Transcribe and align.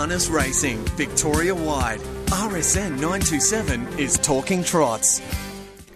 Harness 0.00 0.30
Racing, 0.30 0.78
Victoria 0.96 1.54
wide. 1.54 2.00
RSN 2.28 2.92
927 2.92 3.98
is 3.98 4.16
Talking 4.16 4.64
Trots. 4.64 5.20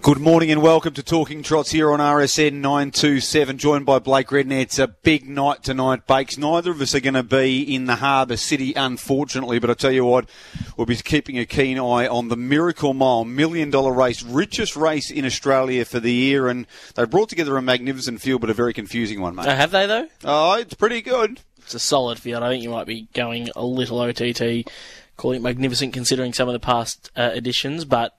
Good 0.02 0.18
morning 0.18 0.50
and 0.50 0.60
welcome 0.60 0.92
to 0.92 1.02
Talking 1.02 1.42
Trots 1.42 1.70
here 1.70 1.90
on 1.90 2.00
RSN 2.00 2.52
927, 2.60 3.56
joined 3.56 3.86
by 3.86 3.98
Blake 4.00 4.30
Redden. 4.30 4.52
It's 4.52 4.78
a 4.78 4.88
big 4.88 5.26
night 5.26 5.62
tonight, 5.62 6.06
Bakes. 6.06 6.36
Neither 6.36 6.72
of 6.72 6.82
us 6.82 6.94
are 6.94 7.00
going 7.00 7.14
to 7.14 7.22
be 7.22 7.62
in 7.62 7.86
the 7.86 7.94
harbour 7.96 8.36
city, 8.36 8.74
unfortunately, 8.74 9.58
but 9.58 9.70
I 9.70 9.72
tell 9.72 9.90
you 9.90 10.04
what, 10.04 10.28
we'll 10.76 10.84
be 10.84 10.96
keeping 10.96 11.38
a 11.38 11.46
keen 11.46 11.78
eye 11.78 12.06
on 12.06 12.28
the 12.28 12.36
Miracle 12.36 12.92
Mile 12.92 13.24
million 13.24 13.70
dollar 13.70 13.94
race, 13.94 14.22
richest 14.22 14.76
race 14.76 15.10
in 15.10 15.24
Australia 15.24 15.86
for 15.86 15.98
the 15.98 16.12
year, 16.12 16.48
and 16.48 16.66
they've 16.94 17.08
brought 17.08 17.30
together 17.30 17.56
a 17.56 17.62
magnificent 17.62 18.20
field, 18.20 18.42
but 18.42 18.50
a 18.50 18.54
very 18.54 18.74
confusing 18.74 19.22
one, 19.22 19.34
mate. 19.34 19.46
Uh, 19.46 19.56
have 19.56 19.70
they 19.70 19.86
though? 19.86 20.08
Oh, 20.24 20.58
it's 20.58 20.74
pretty 20.74 21.00
good. 21.00 21.40
It's 21.64 21.74
a 21.74 21.78
solid 21.80 22.18
field. 22.18 22.42
I 22.42 22.48
think 22.50 22.62
you 22.62 22.70
might 22.70 22.86
be 22.86 23.08
going 23.14 23.48
a 23.56 23.64
little 23.64 23.98
OTT, 24.00 24.68
calling 25.16 25.36
it 25.36 25.42
magnificent 25.42 25.92
considering 25.92 26.32
some 26.32 26.48
of 26.48 26.52
the 26.52 26.60
past 26.60 27.10
uh, 27.16 27.30
editions, 27.34 27.84
but 27.84 28.16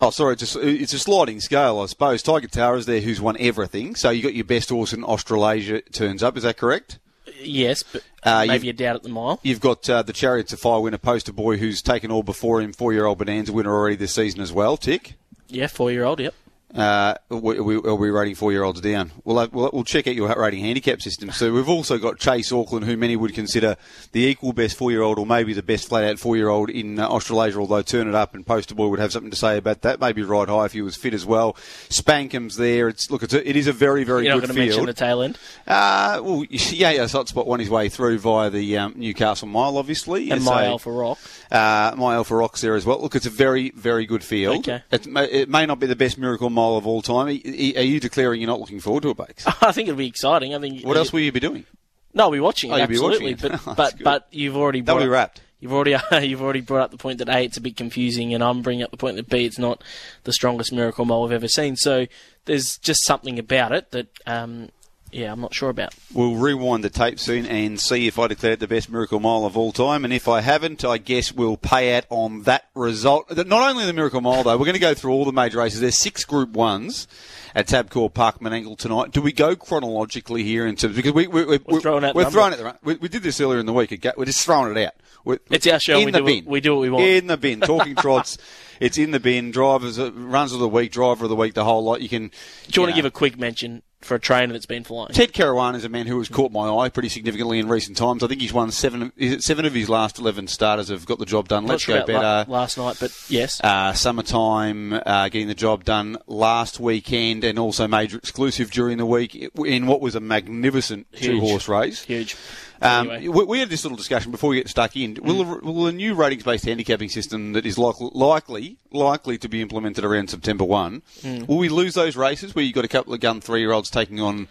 Oh, 0.00 0.10
sorry, 0.10 0.32
it's 0.32 0.56
a, 0.56 0.66
it's 0.68 0.92
a 0.92 0.98
sliding 0.98 1.38
scale, 1.40 1.78
I 1.78 1.86
suppose. 1.86 2.24
Tiger 2.24 2.48
Tara 2.48 2.76
is 2.76 2.86
there, 2.86 3.00
who's 3.00 3.20
won 3.20 3.36
everything. 3.38 3.94
So 3.94 4.10
you 4.10 4.20
got 4.20 4.34
your 4.34 4.44
best 4.44 4.70
horse 4.70 4.92
in 4.92 5.04
Australasia 5.04 5.80
turns 5.82 6.24
up. 6.24 6.36
Is 6.36 6.42
that 6.42 6.56
correct? 6.56 6.98
yes, 7.40 7.84
but 7.84 8.02
Uh, 8.24 8.44
maybe 8.48 8.68
a 8.68 8.72
doubt 8.72 8.96
at 8.96 9.04
the 9.04 9.08
mile. 9.08 9.38
You've 9.44 9.60
got 9.60 9.88
uh, 9.88 10.02
the 10.02 10.12
Chariots 10.12 10.52
of 10.52 10.58
Fire 10.58 10.80
winner, 10.80 10.98
Poster 10.98 11.32
Boy, 11.32 11.56
who's 11.56 11.82
taken 11.82 12.10
all 12.10 12.24
before 12.24 12.60
him, 12.60 12.72
four-year-old 12.72 13.18
Bonanza 13.18 13.52
winner 13.52 13.72
already 13.72 13.94
this 13.94 14.12
season 14.14 14.40
as 14.40 14.52
well. 14.52 14.76
Tick. 14.76 15.14
Yeah, 15.48 15.68
four 15.68 15.92
year 15.92 16.02
old. 16.04 16.18
Yep. 16.18 16.34
Uh, 16.74 17.14
we, 17.28 17.76
are 17.76 17.94
we 17.94 18.10
rating 18.10 18.34
four-year-olds 18.34 18.80
down? 18.80 19.12
We'll, 19.24 19.38
have, 19.38 19.52
we'll, 19.52 19.70
we'll 19.72 19.84
check 19.84 20.06
out 20.06 20.14
your 20.14 20.34
rating 20.34 20.60
handicap 20.60 21.02
system. 21.02 21.30
So 21.30 21.52
we've 21.52 21.68
also 21.68 21.98
got 21.98 22.18
Chase 22.18 22.50
Auckland, 22.50 22.86
who 22.86 22.96
many 22.96 23.14
would 23.14 23.34
consider 23.34 23.76
the 24.12 24.20
equal 24.20 24.54
best 24.54 24.76
four-year-old, 24.78 25.18
or 25.18 25.26
maybe 25.26 25.52
the 25.52 25.62
best 25.62 25.88
flat-out 25.88 26.18
four-year-old 26.18 26.70
in 26.70 26.98
uh, 26.98 27.06
Australasia. 27.08 27.58
Although 27.58 27.82
turn 27.82 28.08
it 28.08 28.14
up 28.14 28.34
and 28.34 28.46
Poster 28.46 28.74
Boy 28.74 28.88
would 28.88 29.00
have 29.00 29.12
something 29.12 29.30
to 29.30 29.36
say 29.36 29.58
about 29.58 29.82
that. 29.82 30.00
Maybe 30.00 30.22
right 30.22 30.48
high 30.48 30.64
if 30.64 30.72
he 30.72 30.80
was 30.80 30.96
fit 30.96 31.12
as 31.12 31.26
well. 31.26 31.56
Spankem's 31.90 32.56
there. 32.56 32.88
It's 32.88 33.10
look, 33.10 33.22
it's 33.22 33.34
a, 33.34 33.46
it 33.46 33.56
is 33.56 33.66
a 33.66 33.72
very 33.72 34.04
very 34.04 34.24
You're 34.24 34.34
not 34.34 34.40
good 34.40 34.46
going 34.48 34.56
to 34.56 34.66
mention 34.66 34.86
the 34.86 34.94
tail 34.94 35.22
end. 35.22 35.38
Uh, 35.66 36.20
well, 36.22 36.44
yeah, 36.50 36.90
yeah, 36.90 37.06
so 37.06 37.24
spot 37.24 37.46
won 37.46 37.60
his 37.60 37.70
way 37.70 37.90
through 37.90 38.18
via 38.18 38.48
the 38.48 38.78
um, 38.78 38.94
Newcastle 38.96 39.48
Mile, 39.48 39.76
obviously. 39.76 40.30
And 40.30 40.42
So, 40.42 40.50
my 40.50 40.64
Alpha 40.66 40.90
Rock. 40.90 41.18
Uh, 41.52 41.94
my 41.96 42.14
Alpha 42.14 42.34
Rock's 42.34 42.62
there 42.62 42.74
as 42.74 42.86
well. 42.86 43.00
Look, 43.02 43.14
it's 43.14 43.26
a 43.26 43.30
very, 43.30 43.70
very 43.72 44.06
good 44.06 44.24
field. 44.24 44.60
Okay. 44.60 44.82
It 44.90 45.06
may, 45.06 45.26
it 45.26 45.48
may 45.50 45.66
not 45.66 45.78
be 45.78 45.86
the 45.86 45.94
best 45.94 46.16
Miracle 46.16 46.48
Mile 46.48 46.76
of 46.76 46.86
all 46.86 47.02
time. 47.02 47.26
Are 47.26 47.30
you 47.30 48.00
declaring 48.00 48.40
you're 48.40 48.48
not 48.48 48.58
looking 48.58 48.80
forward 48.80 49.02
to 49.02 49.10
it, 49.10 49.18
Bakes? 49.18 49.46
I 49.62 49.70
think 49.70 49.88
it'll 49.88 49.98
be 49.98 50.06
exciting. 50.06 50.54
I 50.54 50.58
think. 50.58 50.82
What 50.86 50.96
else 50.96 51.12
will 51.12 51.20
you 51.20 51.30
be 51.30 51.40
doing? 51.40 51.66
No, 52.14 52.24
I'll 52.24 52.30
be 52.30 52.40
watching 52.40 52.70
it. 52.70 52.74
Oh, 52.74 52.78
absolutely. 52.78 53.34
watching 53.34 53.50
it. 53.52 53.60
But 53.64 53.76
but 53.76 53.98
good. 53.98 54.04
but 54.04 54.28
you've 54.30 54.56
already 54.56 54.80
That'll 54.80 54.96
brought 55.00 55.04
be 55.04 55.08
up- 55.08 55.12
wrapped. 55.12 55.40
You've 55.60 55.72
already 55.74 55.94
you've 56.26 56.42
already 56.42 56.62
brought 56.62 56.84
up 56.84 56.90
the 56.90 56.96
point 56.96 57.18
that 57.18 57.28
a 57.28 57.44
it's 57.44 57.58
a 57.58 57.60
bit 57.60 57.76
confusing, 57.76 58.32
and 58.34 58.42
I'm 58.42 58.62
bringing 58.62 58.82
up 58.82 58.90
the 58.90 58.96
point 58.96 59.16
that 59.16 59.28
b 59.28 59.44
it's 59.44 59.58
not 59.58 59.84
the 60.24 60.32
strongest 60.32 60.72
miracle 60.72 61.04
mole 61.04 61.22
we've 61.22 61.32
ever 61.32 61.48
seen. 61.48 61.76
So 61.76 62.06
there's 62.46 62.78
just 62.78 63.04
something 63.04 63.38
about 63.38 63.72
it 63.72 63.90
that 63.92 64.08
um, 64.26 64.70
yeah 65.12 65.32
I'm 65.32 65.40
not 65.40 65.54
sure 65.54 65.70
about. 65.70 65.94
We'll 66.12 66.36
rewind 66.36 66.82
the 66.84 66.90
tape 66.90 67.18
soon 67.20 67.46
and 67.46 67.78
see 67.80 68.06
if 68.06 68.18
I 68.18 68.26
declared 68.26 68.60
the 68.60 68.66
best 68.68 68.90
Miracle 68.90 69.20
Mile 69.20 69.44
of 69.44 69.56
all 69.56 69.72
time. 69.72 70.04
And 70.04 70.12
if 70.12 70.28
I 70.28 70.40
haven't, 70.40 70.84
I 70.84 70.98
guess 70.98 71.32
we'll 71.32 71.56
pay 71.56 71.96
out 71.96 72.04
on 72.10 72.42
that 72.42 72.64
result. 72.74 73.30
Not 73.36 73.70
only 73.70 73.84
the 73.86 73.92
Miracle 73.92 74.20
Mile, 74.20 74.42
though, 74.42 74.56
we're 74.56 74.64
going 74.66 74.74
to 74.74 74.80
go 74.80 74.94
through 74.94 75.12
all 75.12 75.24
the 75.24 75.32
major 75.32 75.58
races. 75.58 75.80
There's 75.80 75.98
six 75.98 76.24
Group 76.24 76.52
1s 76.52 77.06
at 77.54 77.66
Tabcorp 77.68 78.14
Park 78.14 78.40
Menangle 78.40 78.76
tonight. 78.76 79.12
Do 79.12 79.20
we 79.20 79.32
go 79.32 79.54
chronologically 79.56 80.42
here 80.42 80.66
in 80.66 80.76
terms 80.76 80.96
because 80.96 81.12
we, 81.12 81.26
we, 81.26 81.44
we, 81.44 81.58
We're 81.66 81.80
throwing 81.80 82.04
out 82.04 82.14
we're 82.14 82.30
throwing 82.30 82.52
it 82.54 82.56
the 82.56 82.76
we, 82.82 82.94
we 82.96 83.08
did 83.08 83.22
this 83.22 83.40
earlier 83.40 83.60
in 83.60 83.66
the 83.66 83.72
week. 83.72 83.90
We're 84.16 84.24
just 84.24 84.44
throwing 84.44 84.76
it 84.76 84.84
out. 84.86 84.94
We're, 85.24 85.38
It's 85.50 85.66
our 85.66 85.78
show, 85.78 85.98
In 85.98 86.06
we 86.06 86.12
the 86.12 86.18
do 86.18 86.24
bin. 86.24 86.44
what- 86.44 86.50
we 86.52 86.60
do 86.60 86.74
what 86.74 86.80
we 86.80 86.90
want. 86.90 87.04
In 87.04 87.26
the 87.26 87.36
bin. 87.36 87.60
Talking 87.60 87.94
trots. 87.96 88.38
It's 88.80 88.98
in 88.98 89.12
the 89.12 89.20
bin. 89.20 89.52
Drivers, 89.52 89.98
uh, 89.98 90.10
runs 90.12 90.52
of 90.52 90.58
the 90.58 90.68
week, 90.68 90.90
driver 90.90 91.24
of 91.24 91.28
the 91.30 91.36
week, 91.36 91.54
the 91.54 91.64
whole 91.64 91.84
lot. 91.84 92.00
You 92.00 92.08
can. 92.08 92.28
Do 92.28 92.32
you 92.72 92.82
want 92.82 92.90
know. 92.90 92.96
to 92.96 92.96
give 92.96 93.04
a 93.04 93.10
quick 93.10 93.38
mention 93.38 93.82
for 94.04 94.14
a 94.14 94.20
trainer 94.20 94.52
that's 94.52 94.66
been 94.66 94.84
flying? 94.84 95.12
Ted 95.12 95.32
Caruana 95.32 95.76
is 95.76 95.84
a 95.84 95.88
man 95.88 96.06
who 96.06 96.18
has 96.18 96.28
caught 96.28 96.52
my 96.52 96.68
eye 96.68 96.88
pretty 96.88 97.08
significantly 97.08 97.58
in 97.58 97.68
recent 97.68 97.96
times. 97.96 98.22
I 98.22 98.26
think 98.26 98.40
he's 98.40 98.52
won 98.52 98.70
seven. 98.70 99.02
Of, 99.02 99.12
is 99.16 99.32
it 99.32 99.42
seven 99.42 99.64
of 99.64 99.74
his 99.74 99.88
last 99.88 100.18
eleven 100.18 100.46
starters 100.48 100.88
have 100.88 101.06
got 101.06 101.18
the 101.18 101.26
job 101.26 101.48
done? 101.48 101.66
Let's 101.66 101.84
sure 101.84 102.00
go 102.00 102.06
better. 102.06 102.50
last 102.50 102.78
night, 102.78 102.96
but 103.00 103.16
yes. 103.28 103.60
Uh, 103.62 103.92
summertime, 103.92 104.92
uh, 104.92 105.28
getting 105.28 105.48
the 105.48 105.54
job 105.54 105.84
done 105.84 106.18
last 106.26 106.80
weekend, 106.80 107.44
and 107.44 107.58
also 107.58 107.86
major 107.88 108.16
exclusive 108.18 108.70
during 108.70 108.98
the 108.98 109.06
week 109.06 109.34
in 109.56 109.86
what 109.86 110.00
was 110.00 110.14
a 110.14 110.20
magnificent 110.20 111.06
two-horse 111.12 111.68
race. 111.68 112.02
Huge. 112.04 112.36
Um, 112.82 113.10
Anyway. 113.10 113.28
we, 113.28 113.44
we 113.44 113.58
had 113.60 113.68
this 113.70 113.84
little 113.84 113.96
discussion 113.96 114.30
before 114.32 114.50
we 114.50 114.56
get 114.56 114.68
stuck 114.68 114.96
in. 114.96 115.18
Will, 115.22 115.44
Mm. 115.44 115.62
will 115.62 115.86
a 115.86 115.92
new 115.92 116.14
ratings-based 116.14 116.64
handicapping 116.64 117.08
system 117.08 117.52
that 117.52 117.64
is 117.64 117.78
likely, 117.78 118.10
likely 118.12 118.76
likely 118.90 119.38
to 119.38 119.48
be 119.48 119.62
implemented 119.62 120.04
around 120.04 120.28
September 120.30 120.64
one, 120.64 121.02
Mm. 121.22 121.46
will 121.46 121.58
we 121.58 121.68
lose 121.68 121.94
those 121.94 122.16
races 122.16 122.54
where 122.54 122.64
you've 122.64 122.74
got 122.74 122.84
a 122.84 122.88
couple 122.88 123.14
of 123.14 123.20
gun 123.20 123.40
three-year-olds 123.40 123.88
taking 123.90 124.20
on 124.20 124.48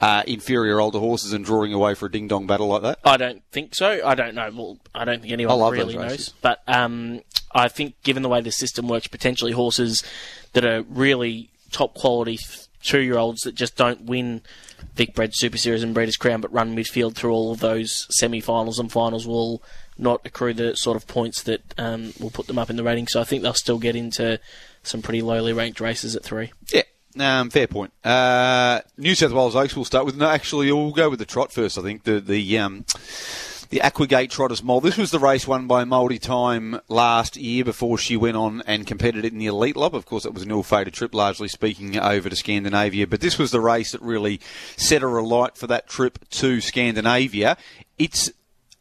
uh, 0.00 0.22
inferior 0.26 0.80
older 0.80 0.98
horses 0.98 1.32
and 1.32 1.44
drawing 1.44 1.72
away 1.72 1.94
for 1.94 2.06
a 2.06 2.10
ding-dong 2.10 2.46
battle 2.46 2.66
like 2.68 2.82
that? 2.82 2.98
I 3.04 3.16
don't 3.16 3.42
think 3.52 3.74
so. 3.74 4.00
I 4.04 4.14
don't 4.16 4.34
know. 4.34 4.50
Well, 4.52 4.78
I 4.94 5.04
don't 5.04 5.20
think 5.20 5.32
anyone 5.32 5.72
really 5.72 5.96
knows. 5.96 6.30
But 6.40 6.60
um, 6.66 7.20
I 7.52 7.68
think, 7.68 7.94
given 8.02 8.22
the 8.24 8.28
way 8.28 8.40
the 8.40 8.50
system 8.50 8.88
works, 8.88 9.06
potentially 9.06 9.52
horses 9.52 10.02
that 10.54 10.64
are 10.64 10.82
really 10.82 11.50
top 11.70 11.94
quality 11.94 12.38
two-year-olds 12.82 13.42
that 13.42 13.54
just 13.54 13.76
don't 13.76 14.02
win 14.02 14.42
Vic 14.94 15.14
Bred 15.14 15.30
Super 15.34 15.56
Series 15.56 15.82
and 15.82 15.94
Breeders' 15.94 16.16
Crown, 16.16 16.40
but 16.40 16.52
run 16.52 16.76
midfield 16.76 17.14
through 17.14 17.32
all 17.32 17.52
of 17.52 17.60
those 17.60 18.06
semi-finals 18.10 18.78
and 18.78 18.90
finals 18.90 19.26
will 19.26 19.62
not 19.98 20.20
accrue 20.24 20.54
the 20.54 20.74
sort 20.76 20.96
of 20.96 21.06
points 21.06 21.42
that 21.42 21.74
um, 21.78 22.12
will 22.20 22.30
put 22.30 22.46
them 22.46 22.58
up 22.58 22.70
in 22.70 22.76
the 22.76 22.82
rating. 22.82 23.06
So 23.06 23.20
I 23.20 23.24
think 23.24 23.42
they'll 23.42 23.54
still 23.54 23.78
get 23.78 23.96
into 23.96 24.40
some 24.82 25.02
pretty 25.02 25.22
lowly 25.22 25.52
ranked 25.52 25.80
races 25.80 26.16
at 26.16 26.24
three. 26.24 26.52
Yeah. 26.72 26.82
Um, 27.18 27.50
fair 27.50 27.66
point. 27.66 27.92
Uh, 28.02 28.80
New 28.96 29.14
South 29.14 29.32
Wales 29.32 29.54
Oaks 29.54 29.76
will 29.76 29.84
start 29.84 30.06
with. 30.06 30.16
No, 30.16 30.28
actually, 30.28 30.72
we'll 30.72 30.92
go 30.92 31.10
with 31.10 31.18
the 31.18 31.26
trot 31.26 31.52
first. 31.52 31.76
I 31.76 31.82
think 31.82 32.04
the 32.04 32.20
the 32.20 32.58
um, 32.58 32.86
the 33.72 33.80
Aquagate 33.80 34.28
Trotters 34.28 34.62
Mole. 34.62 34.82
This 34.82 34.98
was 34.98 35.12
the 35.12 35.18
race 35.18 35.48
won 35.48 35.66
by 35.66 35.84
Maori 35.84 36.18
Time 36.18 36.78
last 36.88 37.38
year 37.38 37.64
before 37.64 37.96
she 37.96 38.18
went 38.18 38.36
on 38.36 38.62
and 38.66 38.86
competed 38.86 39.24
in 39.24 39.38
the 39.38 39.46
Elitlopp. 39.46 39.94
Of 39.94 40.04
course, 40.04 40.26
it 40.26 40.34
was 40.34 40.42
an 40.42 40.50
ill-fated 40.50 40.92
trip, 40.92 41.14
largely 41.14 41.48
speaking, 41.48 41.98
over 41.98 42.28
to 42.28 42.36
Scandinavia. 42.36 43.06
But 43.06 43.22
this 43.22 43.38
was 43.38 43.50
the 43.50 43.62
race 43.62 43.92
that 43.92 44.02
really 44.02 44.42
set 44.76 45.00
her 45.00 45.16
alight 45.16 45.56
for 45.56 45.66
that 45.68 45.88
trip 45.88 46.18
to 46.32 46.60
Scandinavia. 46.60 47.56
It's 47.98 48.30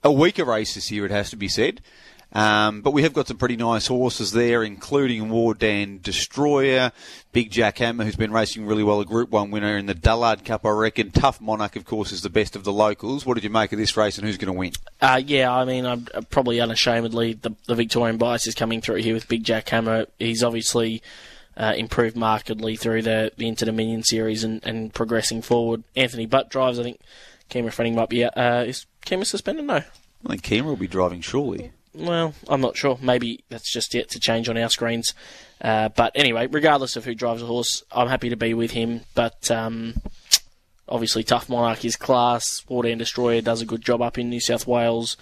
a 0.03 0.11
weaker 0.11 0.43
race 0.43 0.75
this 0.75 0.91
year, 0.91 1.05
it 1.05 1.11
has 1.11 1.29
to 1.29 1.37
be 1.37 1.47
said. 1.47 1.79
Um, 2.33 2.81
but 2.81 2.91
we 2.91 3.03
have 3.03 3.13
got 3.13 3.27
some 3.27 3.37
pretty 3.37 3.57
nice 3.57 3.87
horses 3.87 4.31
there, 4.31 4.63
including 4.63 5.29
Wardan 5.29 6.01
Destroyer, 6.01 6.91
Big 7.33 7.51
Jack 7.51 7.79
Hammer, 7.79 8.05
who's 8.05 8.15
been 8.15 8.31
racing 8.31 8.65
really 8.65 8.83
well, 8.83 9.01
a 9.01 9.05
Group 9.05 9.31
1 9.31 9.51
winner 9.51 9.77
in 9.77 9.85
the 9.85 9.93
Dullard 9.93 10.45
Cup, 10.45 10.65
I 10.65 10.69
reckon. 10.69 11.11
Tough 11.11 11.41
Monarch, 11.41 11.75
of 11.75 11.85
course, 11.85 12.11
is 12.11 12.21
the 12.21 12.29
best 12.29 12.55
of 12.55 12.63
the 12.63 12.71
locals. 12.71 13.25
What 13.25 13.33
did 13.33 13.43
you 13.43 13.49
make 13.49 13.73
of 13.73 13.79
this 13.79 13.97
race 13.97 14.17
and 14.17 14.25
who's 14.25 14.37
going 14.37 14.53
to 14.53 14.57
win? 14.57 14.71
Uh, 15.01 15.21
yeah, 15.25 15.53
I 15.53 15.65
mean, 15.65 15.85
I'm 15.85 16.07
uh, 16.13 16.21
probably 16.29 16.61
unashamedly 16.61 17.33
the, 17.33 17.53
the 17.67 17.75
Victorian 17.75 18.17
bias 18.17 18.47
is 18.47 18.55
coming 18.55 18.79
through 18.79 18.97
here 18.97 19.13
with 19.13 19.27
Big 19.27 19.43
Jack 19.43 19.67
Hammer. 19.69 20.05
He's 20.17 20.41
obviously 20.41 21.01
uh, 21.57 21.73
improved 21.75 22.15
markedly 22.15 22.77
through 22.77 23.01
the, 23.01 23.33
the 23.35 23.47
Inter 23.47 23.65
Dominion 23.65 24.03
series 24.03 24.45
and, 24.45 24.65
and 24.65 24.93
progressing 24.93 25.41
forward. 25.41 25.83
Anthony 25.97 26.25
Butt 26.25 26.49
drives. 26.49 26.79
I 26.79 26.83
think 26.83 27.01
Kima 27.49 27.67
Frenning 27.67 27.95
might 27.95 28.09
be. 28.09 28.23
Uh, 28.23 28.63
is 28.63 28.85
Kima 29.05 29.25
suspended? 29.25 29.65
No. 29.65 29.75
I 29.75 30.27
think 30.29 30.43
Kima 30.43 30.63
will 30.63 30.77
be 30.77 30.87
driving 30.87 31.19
surely. 31.19 31.71
Well, 31.93 32.33
I'm 32.47 32.61
not 32.61 32.77
sure. 32.77 32.97
Maybe 33.01 33.43
that's 33.49 33.71
just 33.71 33.93
yet 33.93 34.09
to 34.09 34.19
change 34.19 34.47
on 34.47 34.57
our 34.57 34.69
screens. 34.69 35.13
Uh, 35.59 35.89
but 35.89 36.11
anyway, 36.15 36.47
regardless 36.47 36.95
of 36.95 37.05
who 37.05 37.13
drives 37.13 37.41
the 37.41 37.47
horse, 37.47 37.83
I'm 37.91 38.07
happy 38.07 38.29
to 38.29 38.37
be 38.37 38.53
with 38.53 38.71
him. 38.71 39.01
But 39.13 39.51
um, 39.51 39.95
obviously, 40.87 41.23
Tough 41.23 41.49
Monarch 41.49 41.83
is 41.83 41.95
class. 41.95 42.61
Wardan 42.69 42.97
Destroyer 42.97 43.41
does 43.41 43.61
a 43.61 43.65
good 43.65 43.81
job 43.81 44.01
up 44.01 44.17
in 44.17 44.29
New 44.29 44.39
South 44.39 44.65
Wales. 44.65 45.17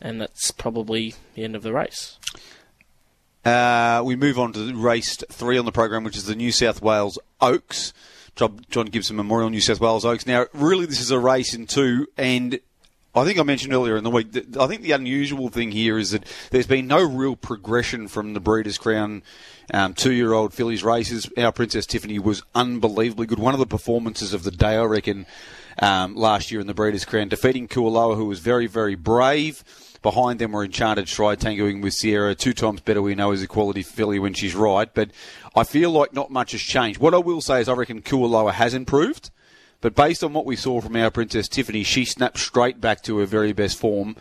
And 0.00 0.20
that's 0.20 0.50
probably 0.50 1.14
the 1.34 1.44
end 1.44 1.54
of 1.54 1.62
the 1.62 1.72
race. 1.72 2.18
Uh, 3.44 4.02
we 4.04 4.16
move 4.16 4.38
on 4.38 4.52
to 4.52 4.74
race 4.74 5.16
three 5.16 5.58
on 5.58 5.64
the 5.64 5.72
program, 5.72 6.04
which 6.04 6.16
is 6.16 6.26
the 6.26 6.34
New 6.34 6.52
South 6.52 6.82
Wales 6.82 7.18
Oaks. 7.40 7.92
John 8.36 8.64
John 8.70 8.86
Gibson 8.86 9.16
Memorial, 9.16 9.50
New 9.50 9.60
South 9.60 9.80
Wales 9.80 10.04
Oaks. 10.04 10.26
Now, 10.26 10.46
really, 10.52 10.86
this 10.86 11.00
is 11.00 11.10
a 11.10 11.18
race 11.18 11.54
in 11.54 11.66
two, 11.66 12.06
and 12.16 12.60
I 13.12 13.24
think 13.24 13.40
I 13.40 13.42
mentioned 13.42 13.72
earlier 13.72 13.96
in 13.96 14.04
the 14.04 14.10
week 14.10 14.30
that 14.32 14.56
I 14.56 14.68
think 14.68 14.82
the 14.82 14.92
unusual 14.92 15.48
thing 15.48 15.72
here 15.72 15.98
is 15.98 16.12
that 16.12 16.24
there's 16.50 16.68
been 16.68 16.86
no 16.86 17.02
real 17.02 17.34
progression 17.34 18.06
from 18.06 18.34
the 18.34 18.40
Breeders' 18.40 18.78
Crown 18.78 19.24
um, 19.74 19.94
two-year-old 19.94 20.54
fillies 20.54 20.84
races. 20.84 21.28
Our 21.36 21.50
Princess 21.50 21.86
Tiffany 21.86 22.20
was 22.20 22.44
unbelievably 22.54 23.26
good. 23.26 23.40
One 23.40 23.54
of 23.54 23.58
the 23.58 23.66
performances 23.66 24.32
of 24.32 24.44
the 24.44 24.52
day, 24.52 24.76
I 24.76 24.84
reckon, 24.84 25.26
um, 25.80 26.14
last 26.14 26.52
year 26.52 26.60
in 26.60 26.68
the 26.68 26.74
Breeders' 26.74 27.04
Crown, 27.04 27.28
defeating 27.28 27.66
Kualoa, 27.66 28.14
who 28.14 28.26
was 28.26 28.38
very, 28.38 28.68
very 28.68 28.94
brave. 28.94 29.64
Behind 30.02 30.38
them 30.38 30.52
were 30.52 30.64
Enchanted 30.64 31.08
Stride 31.08 31.40
tangoing 31.40 31.80
with 31.80 31.94
Sierra. 31.94 32.36
Two 32.36 32.52
times 32.52 32.80
better 32.80 33.02
we 33.02 33.16
know 33.16 33.32
is 33.32 33.42
a 33.42 33.48
quality 33.48 33.82
filly 33.82 34.20
when 34.20 34.34
she's 34.34 34.54
right. 34.54 34.88
But 34.94 35.10
I 35.56 35.64
feel 35.64 35.90
like 35.90 36.14
not 36.14 36.30
much 36.30 36.52
has 36.52 36.60
changed. 36.60 37.00
What 37.00 37.14
I 37.14 37.18
will 37.18 37.40
say 37.40 37.60
is 37.60 37.68
I 37.68 37.72
reckon 37.72 38.02
Kualoa 38.02 38.52
has 38.52 38.72
improved. 38.72 39.30
But 39.80 39.94
based 39.94 40.22
on 40.22 40.32
what 40.32 40.44
we 40.46 40.56
saw 40.56 40.80
from 40.80 40.96
our 40.96 41.10
Princess 41.10 41.48
Tiffany, 41.48 41.82
she 41.84 42.04
snapped 42.04 42.38
straight 42.38 42.80
back 42.80 43.02
to 43.04 43.18
her 43.18 43.26
very 43.26 43.52
best 43.52 43.78
form. 43.78 44.16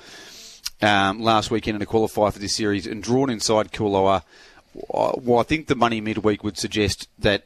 um, 0.82 1.22
last 1.22 1.52
weekend 1.52 1.76
in 1.76 1.82
a 1.82 1.86
qualifier 1.86 2.32
for 2.32 2.40
this 2.40 2.56
series 2.56 2.88
and 2.88 3.04
drawn 3.04 3.30
inside 3.30 3.72
Kualoa. 3.72 4.24
Well, 4.74 5.40
I 5.40 5.44
think 5.44 5.68
the 5.68 5.76
money 5.76 6.00
midweek 6.00 6.44
would 6.44 6.58
suggest 6.58 7.08
that 7.20 7.46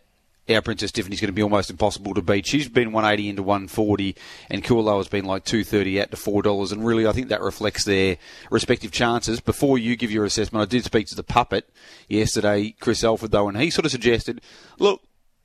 our 0.50 0.62
Princess 0.62 0.92
Tiffany's 0.92 1.22
going 1.22 1.30
to 1.30 1.34
be 1.34 1.42
almost 1.42 1.70
impossible 1.70 2.14
to 2.14 2.22
beat. 2.22 2.46
She's 2.46 2.68
been 2.68 2.92
180 2.92 3.30
into 3.30 3.44
140, 3.44 4.16
and 4.50 4.64
Kualoa 4.64 4.98
has 4.98 5.08
been 5.08 5.26
like 5.26 5.46
230 5.46 6.02
out 6.02 6.12
to 6.12 6.18
four 6.18 6.42
dollars. 6.44 6.72
And 6.72 6.86
really, 6.86 7.08
I 7.08 7.14
think 7.14 7.30
that 7.30 7.42
reflects 7.42 7.86
their 7.86 8.18
respective 8.52 8.92
chances. 8.92 9.40
Before 9.40 9.78
you 9.78 9.96
give 9.96 10.12
your 10.12 10.26
assessment, 10.26 10.62
I 10.62 10.66
did 10.70 10.84
speak 10.84 11.08
to 11.08 11.16
the 11.16 11.24
puppet 11.24 11.70
yesterday, 12.10 12.76
Chris 12.80 13.04
Alford, 13.04 13.32
though, 13.32 13.48
and 13.48 13.60
he 13.60 13.70
sort 13.70 13.86
of 13.86 13.92
suggested, 13.92 14.42
look, 14.80 15.02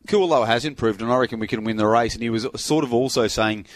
Kualoa 0.09 0.47
has 0.47 0.65
improved, 0.65 1.03
and 1.03 1.13
I 1.13 1.17
reckon 1.17 1.39
we 1.39 1.47
can 1.47 1.65
win 1.65 1.77
the 1.77 1.87
race. 1.87 2.15
And 2.15 2.23
he 2.23 2.31
was 2.31 2.47
sort 2.57 2.85
of 2.85 2.93
also 2.93 3.27
saying, 3.29 3.67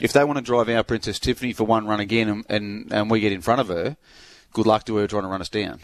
if 0.00 0.12
they 0.12 0.24
want 0.24 0.38
to 0.38 0.42
drive 0.42 0.68
our 0.68 0.82
Princess 0.82 1.18
Tiffany 1.18 1.52
for 1.52 1.64
one 1.64 1.86
run 1.86 2.00
again, 2.00 2.28
and 2.28 2.44
and, 2.48 2.92
and 2.92 3.10
we 3.10 3.20
get 3.20 3.32
in 3.32 3.42
front 3.42 3.60
of 3.60 3.68
her, 3.68 3.96
good 4.52 4.66
luck 4.66 4.84
to 4.86 4.96
her 4.96 5.06
trying 5.06 5.22
to 5.22 5.28
run 5.28 5.40
us 5.40 5.48
down. 5.48 5.80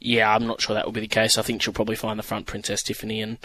Yeah, 0.00 0.34
I'm 0.34 0.46
not 0.46 0.60
sure 0.60 0.74
that 0.74 0.84
will 0.84 0.92
be 0.92 1.00
the 1.00 1.06
case. 1.06 1.38
I 1.38 1.42
think 1.42 1.62
she'll 1.62 1.72
probably 1.72 1.96
find 1.96 2.18
the 2.18 2.22
front 2.22 2.46
Princess 2.46 2.82
Tiffany, 2.82 3.22
and 3.22 3.38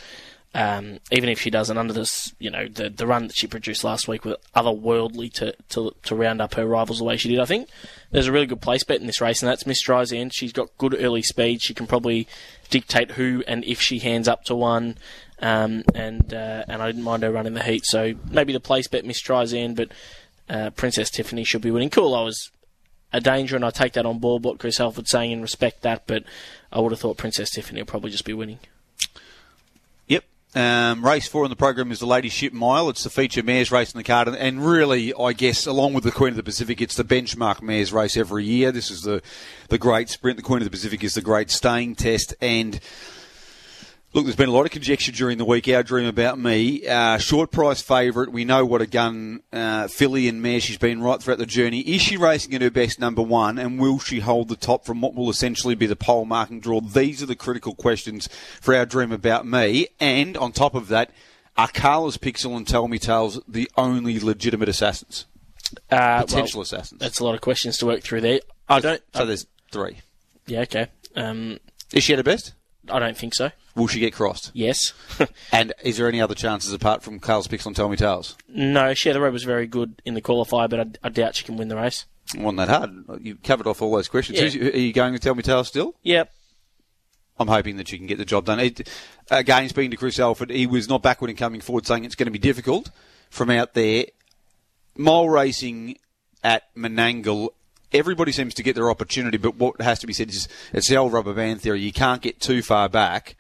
um, 0.53 0.99
even 1.11 1.29
if 1.29 1.39
she 1.39 1.49
doesn't, 1.49 1.77
under 1.77 1.93
this, 1.93 2.33
you 2.37 2.49
know, 2.49 2.67
the 2.67 2.89
the 2.89 3.07
run 3.07 3.27
that 3.27 3.37
she 3.37 3.47
produced 3.47 3.83
last 3.85 4.07
week 4.07 4.25
was 4.25 4.35
otherworldly 4.53 5.31
to, 5.33 5.55
to 5.69 5.95
to 6.03 6.15
round 6.15 6.41
up 6.41 6.55
her 6.55 6.65
rivals 6.65 6.97
the 6.97 7.05
way 7.05 7.15
she 7.15 7.29
did. 7.29 7.39
I 7.39 7.45
think 7.45 7.69
there's 8.11 8.27
a 8.27 8.33
really 8.33 8.47
good 8.47 8.61
place 8.61 8.83
bet 8.83 8.99
in 8.99 9.07
this 9.07 9.21
race, 9.21 9.41
and 9.41 9.49
that's 9.49 9.65
Miss 9.65 9.83
Streisand. 9.83 10.31
She's 10.33 10.51
got 10.51 10.77
good 10.77 10.95
early 10.99 11.21
speed. 11.21 11.61
She 11.61 11.73
can 11.73 11.87
probably 11.87 12.27
dictate 12.69 13.11
who 13.11 13.43
and 13.47 13.63
if 13.63 13.79
she 13.79 13.99
hands 13.99 14.27
up 14.27 14.43
to 14.45 14.55
one. 14.55 14.97
Um, 15.41 15.83
and 15.95 16.33
uh, 16.35 16.65
and 16.67 16.83
I 16.83 16.85
didn't 16.85 17.03
mind 17.03 17.23
her 17.23 17.31
running 17.31 17.55
the 17.55 17.63
heat, 17.63 17.83
so 17.85 18.13
maybe 18.29 18.53
the 18.53 18.59
place 18.59 18.87
bet 18.87 19.05
Miss 19.05 19.19
Streisand, 19.19 19.75
but 19.75 19.89
uh, 20.47 20.69
Princess 20.69 21.09
Tiffany 21.09 21.43
should 21.43 21.63
be 21.63 21.71
winning. 21.71 21.89
Cool, 21.89 22.13
I 22.13 22.21
was 22.21 22.51
a 23.11 23.19
danger, 23.19 23.55
and 23.55 23.65
I 23.65 23.71
take 23.71 23.93
that 23.93 24.05
on 24.05 24.19
board. 24.19 24.43
What 24.43 24.59
Chris 24.59 24.79
Alford 24.79 25.07
saying 25.07 25.33
and 25.33 25.41
respect 25.41 25.81
that, 25.81 26.03
but 26.05 26.23
I 26.71 26.79
would 26.79 26.91
have 26.91 26.99
thought 26.99 27.17
Princess 27.17 27.49
Tiffany 27.49 27.81
will 27.81 27.87
probably 27.87 28.11
just 28.11 28.23
be 28.23 28.33
winning. 28.33 28.59
Yep. 30.07 30.23
Um, 30.53 31.03
race 31.03 31.27
four 31.27 31.43
in 31.43 31.49
the 31.49 31.55
program 31.55 31.91
is 31.91 31.99
the 31.99 32.05
Ladyship 32.05 32.53
Mile. 32.53 32.89
It's 32.89 33.03
the 33.03 33.09
feature 33.09 33.41
mares 33.41 33.71
race 33.71 33.91
in 33.91 33.97
the 33.97 34.03
card, 34.03 34.27
and, 34.27 34.37
and 34.37 34.63
really, 34.63 35.11
I 35.11 35.33
guess, 35.33 35.65
along 35.65 35.93
with 35.93 36.03
the 36.03 36.11
Queen 36.11 36.29
of 36.29 36.37
the 36.37 36.43
Pacific, 36.43 36.81
it's 36.81 36.95
the 36.95 37.03
benchmark 37.03 37.63
mares 37.63 37.91
race 37.91 38.15
every 38.15 38.45
year. 38.45 38.71
This 38.71 38.91
is 38.91 39.01
the 39.01 39.23
the 39.69 39.79
great 39.79 40.09
sprint. 40.09 40.37
The 40.37 40.43
Queen 40.43 40.59
of 40.59 40.65
the 40.65 40.69
Pacific 40.69 41.03
is 41.03 41.15
the 41.15 41.21
great 41.21 41.49
staying 41.49 41.95
test, 41.95 42.35
and 42.41 42.79
Look, 44.13 44.25
there's 44.25 44.35
been 44.35 44.49
a 44.49 44.51
lot 44.51 44.65
of 44.65 44.71
conjecture 44.71 45.13
during 45.13 45.37
the 45.37 45.45
week. 45.45 45.69
Our 45.69 45.83
dream 45.83 46.05
about 46.05 46.37
me, 46.37 46.85
uh, 46.85 47.17
short 47.17 47.49
price 47.49 47.81
favourite. 47.81 48.29
We 48.29 48.43
know 48.43 48.65
what 48.65 48.81
a 48.81 48.85
gun 48.85 49.41
uh, 49.53 49.87
filly 49.87 50.27
and 50.27 50.41
mare 50.41 50.59
she's 50.59 50.77
been 50.77 51.01
right 51.01 51.21
throughout 51.21 51.37
the 51.37 51.45
journey. 51.45 51.79
Is 51.79 52.01
she 52.01 52.17
racing 52.17 52.53
at 52.53 52.61
her 52.61 52.69
best, 52.69 52.99
number 52.99 53.21
one, 53.21 53.57
and 53.57 53.79
will 53.79 53.99
she 53.99 54.19
hold 54.19 54.49
the 54.49 54.57
top 54.57 54.85
from 54.85 54.99
what 54.99 55.15
will 55.15 55.29
essentially 55.29 55.75
be 55.75 55.85
the 55.85 55.95
pole 55.95 56.25
marking 56.25 56.59
draw? 56.59 56.81
These 56.81 57.23
are 57.23 57.25
the 57.25 57.37
critical 57.37 57.73
questions 57.73 58.27
for 58.59 58.75
our 58.75 58.85
dream 58.85 59.13
about 59.13 59.47
me. 59.47 59.87
And 59.97 60.35
on 60.35 60.51
top 60.51 60.75
of 60.75 60.89
that, 60.89 61.11
are 61.55 61.69
Carla's 61.69 62.17
Pixel 62.17 62.57
and 62.57 62.67
Tell 62.67 62.89
Me 62.89 62.99
Tales 62.99 63.39
the 63.47 63.71
only 63.77 64.19
legitimate 64.19 64.67
assassins? 64.67 65.25
Uh, 65.89 66.23
Potential 66.23 66.57
well, 66.57 66.63
assassins. 66.63 66.99
That's 66.99 67.21
a 67.21 67.23
lot 67.23 67.35
of 67.35 67.39
questions 67.39 67.77
to 67.77 67.85
work 67.85 68.01
through 68.01 68.19
there. 68.19 68.41
I 68.67 68.81
don't. 68.81 69.01
So 69.15 69.25
there's 69.25 69.47
three. 69.71 69.99
yeah, 70.47 70.61
okay. 70.63 70.87
Um, 71.15 71.59
Is 71.93 72.03
she 72.03 72.11
at 72.11 72.19
her 72.19 72.23
best? 72.23 72.55
I 72.91 72.99
don't 72.99 73.17
think 73.17 73.33
so. 73.35 73.51
Will 73.75 73.87
she 73.87 73.99
get 73.99 74.13
crossed? 74.13 74.51
Yes. 74.53 74.93
And 75.51 75.73
is 75.83 75.97
there 75.97 76.07
any 76.07 76.21
other 76.21 76.35
chances 76.35 76.73
apart 76.73 77.03
from 77.03 77.19
Carla's 77.19 77.47
Pixel 77.47 77.67
and 77.67 77.75
Tell 77.75 77.89
Me 77.89 77.97
Tales? 77.97 78.37
no, 78.47 78.93
Share 78.93 79.13
the 79.13 79.21
Road 79.21 79.33
was 79.33 79.43
very 79.43 79.67
good 79.67 80.01
in 80.05 80.13
the 80.13 80.21
qualifier, 80.21 80.69
but 80.69 80.79
I, 80.79 80.85
I 81.07 81.09
doubt 81.09 81.35
she 81.35 81.43
can 81.45 81.57
win 81.57 81.67
the 81.69 81.75
race. 81.75 82.05
wasn't 82.35 82.57
that 82.57 82.69
hard. 82.69 83.23
You 83.25 83.35
covered 83.35 83.67
off 83.67 83.81
all 83.81 83.95
those 83.95 84.07
questions. 84.07 84.37
Yeah. 84.39 84.49
Who's- 84.61 84.75
Are 84.75 84.79
you 84.79 84.93
going 84.93 85.13
to 85.13 85.19
tell 85.19 85.35
me 85.35 85.43
tale 85.43 85.63
still? 85.63 85.95
Yep. 86.03 86.31
I'm 87.39 87.47
hoping 87.47 87.77
that 87.77 87.91
you 87.91 87.97
can 87.97 88.07
get 88.07 88.17
the 88.19 88.25
job 88.25 88.45
done. 88.45 88.59
It, 88.59 88.87
again, 89.31 89.67
speaking 89.69 89.91
to 89.91 89.97
Chris 89.97 90.19
Alford, 90.19 90.51
he 90.51 90.67
was 90.67 90.87
not 90.87 91.01
backward 91.01 91.29
in 91.31 91.35
coming 91.35 91.59
forward, 91.61 91.87
saying 91.87 92.05
it's 92.05 92.15
going 92.15 92.27
to 92.27 92.31
be 92.31 92.37
difficult 92.39 92.91
from 93.29 93.49
out 93.49 93.73
there. 93.73 94.05
Mole 94.97 95.29
racing 95.29 95.97
at 96.43 96.63
Menangle, 96.75 97.49
everybody 97.91 98.31
seems 98.31 98.53
to 98.55 98.63
get 98.63 98.75
their 98.75 98.89
opportunity, 98.89 99.37
but 99.37 99.55
what 99.55 99.81
has 99.81 99.99
to 99.99 100.07
be 100.07 100.13
said 100.13 100.29
is 100.29 100.47
it's 100.73 100.89
the 100.89 100.97
old 100.97 101.13
rubber 101.13 101.33
band 101.33 101.61
theory. 101.61 101.81
You 101.81 101.93
can't 101.93 102.21
get 102.21 102.39
too 102.39 102.61
far 102.61 102.89
back. 102.89 103.35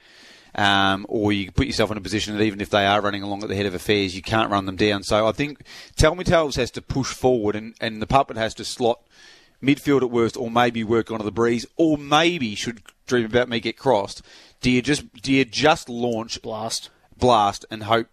Um, 0.53 1.05
or 1.07 1.31
you 1.31 1.49
put 1.49 1.67
yourself 1.67 1.91
in 1.91 1.97
a 1.97 2.01
position 2.01 2.35
that 2.35 2.43
even 2.43 2.59
if 2.59 2.69
they 2.69 2.85
are 2.85 2.99
running 2.99 3.23
along 3.23 3.41
at 3.41 3.47
the 3.47 3.55
head 3.55 3.65
of 3.65 3.73
affairs, 3.73 4.13
you 4.13 4.21
can't 4.21 4.51
run 4.51 4.65
them 4.65 4.75
down. 4.75 5.03
So 5.03 5.25
I 5.25 5.31
think 5.31 5.61
Tell 5.95 6.13
Me 6.13 6.25
Tales 6.25 6.57
has 6.57 6.69
to 6.71 6.81
push 6.81 7.13
forward, 7.13 7.55
and, 7.55 7.73
and 7.79 8.01
the 8.01 8.07
puppet 8.07 8.35
has 8.35 8.53
to 8.55 8.65
slot 8.65 8.99
midfield 9.63 10.01
at 10.01 10.11
worst, 10.11 10.35
or 10.35 10.51
maybe 10.51 10.83
work 10.83 11.09
onto 11.09 11.23
the 11.23 11.31
breeze, 11.31 11.65
or 11.77 11.97
maybe 11.97 12.53
should 12.55 12.81
Dream 13.07 13.25
About 13.25 13.47
Me 13.47 13.61
get 13.61 13.77
crossed. 13.77 14.21
Do 14.59 14.69
you 14.69 14.81
just 14.81 15.13
do 15.21 15.31
you 15.31 15.45
just 15.45 15.87
launch 15.87 16.41
Blast. 16.41 16.89
blast 17.17 17.65
and 17.71 17.83
hope 17.83 18.07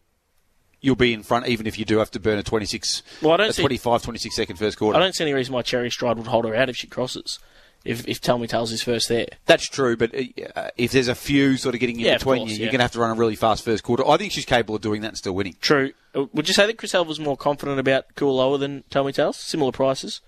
you'll 0.80 0.96
be 0.96 1.12
in 1.12 1.22
front, 1.22 1.46
even 1.48 1.66
if 1.66 1.78
you 1.78 1.84
do 1.84 1.98
have 1.98 2.10
to 2.12 2.20
burn 2.20 2.38
a 2.38 2.42
26, 2.42 3.02
Well, 3.22 3.32
I 3.32 3.36
don't 3.38 3.50
a 3.50 3.52
see- 3.52 3.62
25, 3.62 4.02
26 4.02 4.36
second 4.36 4.56
first 4.56 4.78
quarter? 4.78 4.96
I 4.98 5.02
don't 5.02 5.14
see 5.14 5.24
any 5.24 5.32
reason 5.32 5.52
why 5.54 5.62
Cherry 5.62 5.90
Stride 5.90 6.16
would 6.18 6.26
hold 6.28 6.44
her 6.44 6.54
out 6.54 6.68
if 6.68 6.76
she 6.76 6.86
crosses. 6.86 7.38
If 7.84 8.08
if 8.08 8.20
Tell 8.20 8.38
Me 8.38 8.48
Tales 8.48 8.72
is 8.72 8.82
first 8.82 9.08
there. 9.08 9.26
That's 9.46 9.68
true, 9.68 9.96
but 9.96 10.12
uh, 10.12 10.70
if 10.76 10.90
there's 10.90 11.06
a 11.06 11.14
few 11.14 11.56
sort 11.56 11.74
of 11.76 11.80
getting 11.80 12.00
in 12.00 12.06
Yeah, 12.06 12.18
between 12.18 12.40
course, 12.40 12.50
you, 12.50 12.56
yeah. 12.56 12.62
you're 12.64 12.72
going 12.72 12.80
to 12.80 12.84
have 12.84 12.92
to 12.92 12.98
run 13.00 13.10
a 13.10 13.14
really 13.14 13.36
fast 13.36 13.64
first 13.64 13.84
quarter. 13.84 14.06
I 14.06 14.16
think 14.16 14.32
she's 14.32 14.44
capable 14.44 14.74
of 14.74 14.80
doing 14.80 15.00
that 15.02 15.08
and 15.08 15.16
still 15.16 15.32
winning. 15.34 15.54
True. 15.60 15.92
Uh, 16.14 16.24
Would 16.32 16.48
you 16.48 16.54
say 16.54 16.66
that 16.66 16.76
Chris 16.76 16.92
Alford 16.94 17.08
was 17.08 17.20
more 17.20 17.36
confident 17.36 17.78
about 17.78 18.14
Kualoa 18.16 18.58
than 18.58 18.82
Tell 18.90 19.04
Me 19.04 19.12
Tales? 19.12 19.36
Similar 19.36 19.70
prices? 19.70 20.20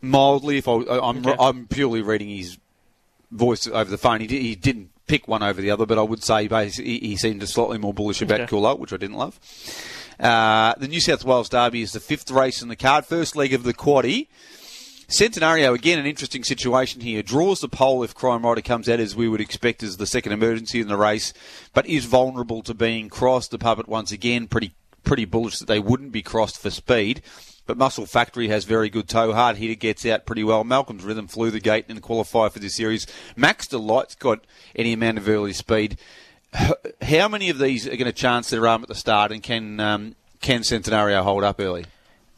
Mildly, 0.00 0.58
if 0.58 0.68
I, 0.68 0.72
I'm, 0.72 1.18
Okay. 1.26 1.36
I'm 1.38 1.66
purely 1.66 2.00
reading 2.02 2.28
his 2.28 2.56
voice 3.30 3.66
over 3.66 3.90
the 3.90 3.98
phone. 3.98 4.20
He, 4.20 4.26
he 4.28 4.54
didn't 4.54 4.90
pick 5.08 5.26
one 5.26 5.42
over 5.42 5.60
the 5.60 5.70
other, 5.70 5.86
but 5.86 5.98
I 5.98 6.02
would 6.02 6.22
say 6.22 6.46
he 6.70 7.16
seemed 7.16 7.46
slightly 7.48 7.78
more 7.78 7.94
bullish 7.94 8.22
about 8.22 8.42
Okay. 8.42 8.76
Which 8.78 8.92
I 8.92 8.96
didn't 8.96 9.16
love. 9.16 9.40
Uh, 10.20 10.74
the 10.78 10.88
New 10.88 11.00
South 11.00 11.24
Wales 11.24 11.48
Derby 11.48 11.82
is 11.82 11.92
the 11.92 12.00
fifth 12.00 12.30
race 12.30 12.62
in 12.62 12.68
the 12.68 12.76
card, 12.76 13.06
first 13.06 13.36
leg 13.36 13.52
of 13.52 13.62
the 13.62 13.74
quaddy. 13.74 14.28
Centenario, 15.08 15.74
again, 15.74 15.98
an 15.98 16.04
interesting 16.04 16.44
situation 16.44 17.00
here. 17.00 17.22
Draws 17.22 17.60
the 17.60 17.68
pole 17.68 18.02
if 18.02 18.14
Crime 18.14 18.44
Rider 18.44 18.60
comes 18.60 18.90
out 18.90 19.00
as 19.00 19.16
we 19.16 19.26
would 19.26 19.40
expect 19.40 19.82
as 19.82 19.96
the 19.96 20.06
second 20.06 20.32
emergency 20.32 20.80
in 20.80 20.88
the 20.88 20.98
race, 20.98 21.32
but 21.72 21.86
is 21.86 22.04
vulnerable 22.04 22.62
to 22.62 22.74
being 22.74 23.08
crossed. 23.08 23.50
The 23.50 23.58
puppet, 23.58 23.88
once 23.88 24.12
again, 24.12 24.48
pretty 24.48 24.72
pretty 25.04 25.24
bullish 25.24 25.58
that 25.60 25.68
they 25.68 25.78
wouldn't 25.78 26.12
be 26.12 26.20
crossed 26.20 26.60
for 26.60 26.68
speed. 26.68 27.22
But 27.68 27.76
Muscle 27.76 28.06
Factory 28.06 28.48
has 28.48 28.64
very 28.64 28.88
good 28.88 29.08
toe. 29.10 29.34
Hard 29.34 29.58
hitter 29.58 29.74
gets 29.74 30.06
out 30.06 30.24
pretty 30.24 30.42
well. 30.42 30.64
Malcolm's 30.64 31.04
Rhythm 31.04 31.28
flew 31.28 31.50
the 31.50 31.60
gate 31.60 31.84
in 31.86 31.96
the 31.96 32.00
qualifier 32.00 32.50
for 32.50 32.58
this 32.60 32.74
series. 32.74 33.06
Max 33.36 33.68
Delight's 33.68 34.14
got 34.14 34.40
any 34.74 34.94
amount 34.94 35.18
of 35.18 35.28
early 35.28 35.52
speed. 35.52 35.98
How 37.02 37.28
many 37.28 37.50
of 37.50 37.58
these 37.58 37.86
are 37.86 37.90
going 37.90 38.06
to 38.06 38.12
chance 38.12 38.48
their 38.48 38.66
arm 38.66 38.80
at 38.82 38.88
the 38.88 38.94
start, 38.94 39.32
and 39.32 39.42
can 39.42 39.78
um, 39.80 40.14
can 40.40 40.62
Centenario 40.62 41.22
hold 41.22 41.44
up 41.44 41.60
early? 41.60 41.84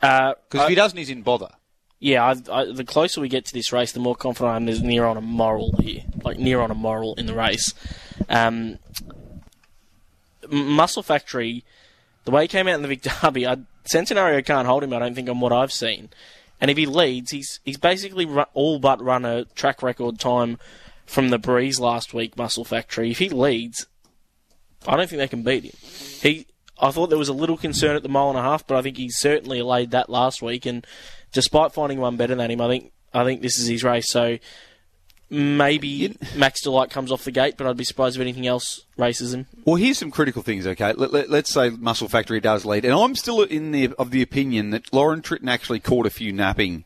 Uh, 0.03 0.35
Because 0.51 0.65
if 0.65 0.69
he 0.71 0.75
doesn't, 0.75 0.99
he's 0.99 1.11
in 1.11 1.23
bother. 1.23 1.51
yeah, 2.01 2.25
I, 2.25 2.35
I, 2.53 2.73
the 2.73 2.85
closer 2.85 3.21
we 3.21 3.29
get 3.29 3.45
to 3.47 3.55
this 3.55 3.73
race, 3.73 3.93
the 3.93 4.01
more 4.01 4.17
confident 4.17 4.53
I 4.53 4.57
am 4.57 4.67
there's 4.67 4.83
near 4.83 5.05
on 5.05 5.17
a 5.17 5.21
moral 5.21 5.77
here. 5.79 6.03
Like, 6.25 6.39
near 6.41 6.61
on 6.61 6.73
a 6.73 6.75
moral 6.75 7.15
in 7.15 7.27
the 7.27 7.35
race. 7.35 7.73
Um, 8.29 8.79
Muscle 10.51 11.05
Factory, 11.05 11.65
the 12.25 12.33
way 12.33 12.43
he 12.43 12.49
came 12.49 12.67
out 12.67 12.75
in 12.75 12.83
the 12.83 12.89
Vic 12.89 13.03
Derby, 13.23 13.47
I, 13.47 13.59
Centenario 13.85 14.45
can't 14.45 14.67
hold 14.67 14.85
him, 14.85 14.93
I 14.93 14.99
don't 14.99 15.15
think, 15.15 15.29
on 15.29 15.41
what 15.41 15.53
I've 15.53 15.73
seen. 15.73 16.11
And 16.61 16.71
if 16.71 16.77
he 16.77 16.87
leads, 16.87 17.31
he's 17.31 17.61
he's 17.65 17.79
basically 17.79 18.27
all 18.53 18.79
but 18.79 19.03
run 19.03 19.25
a 19.25 19.47
track 19.47 19.83
record 19.83 20.19
time 20.19 20.59
from 21.07 21.31
the 21.31 21.39
breeze 21.39 21.81
last 21.81 22.13
week, 22.13 22.37
Muscle 22.37 22.65
Factory. 22.65 23.11
If 23.11 23.19
he 23.19 23.31
leads, 23.31 23.87
I 24.87 24.97
don't 24.97 25.09
think 25.09 25.19
they 25.19 25.29
can 25.29 25.43
beat 25.43 25.65
him. 25.65 25.73
He, 26.23 26.47
I 26.79 26.91
thought 26.91 27.09
there 27.09 27.19
was 27.19 27.29
a 27.29 27.35
little 27.35 27.57
concern 27.57 27.97
at 27.97 28.03
the 28.03 28.09
mile 28.09 28.31
and 28.31 28.39
a 28.39 28.43
half, 28.43 28.67
but 28.67 28.77
I 28.77 28.83
think 28.83 28.97
he 28.97 29.09
certainly 29.11 29.59
allayed 29.59 29.91
that 29.91 30.11
last 30.11 30.43
week. 30.43 30.67
And 30.67 30.87
despite 31.33 31.73
finding 31.73 31.99
one 31.99 32.17
better 32.17 32.35
than 32.35 32.51
him, 32.51 32.61
I 32.61 32.69
think 32.69 32.93
I 33.13 33.25
think 33.25 33.41
this 33.41 33.59
is 33.59 33.67
his 33.67 33.83
race. 33.83 34.11
So 34.11 34.39
maybe 35.31 36.17
Max 36.37 36.63
Delight 36.63 36.91
comes 36.91 37.13
off 37.13 37.25
the 37.25 37.31
gate, 37.31 37.57
but 37.57 37.67
I'd 37.67 37.77
be 37.77 37.85
surprised 37.85 38.17
if 38.17 38.21
anything 38.21 38.47
else 38.47 38.85
races 38.97 39.33
him. 39.33 39.47
Well, 39.65 39.77
here's 39.77 39.99
some 39.99 40.11
critical 40.11 40.43
things. 40.43 40.67
Okay, 40.67 40.93
let, 40.93 41.13
let, 41.13 41.45
us 41.45 41.51
say 41.51 41.71
Muscle 41.71 42.09
Factory 42.09 42.41
does 42.41 42.65
lead, 42.65 42.85
and 42.85 42.93
I'm 42.93 43.15
still 43.15 43.43
in 43.43 43.71
the 43.71 43.95
of 43.99 44.11
the 44.11 44.23
opinion 44.23 44.71
that 44.71 44.93
Lauren 44.93 45.23
Tritton 45.23 45.49
actually 45.49 45.81
caught 45.81 46.07
a 46.07 46.11
few 46.11 46.33
napping 46.33 46.85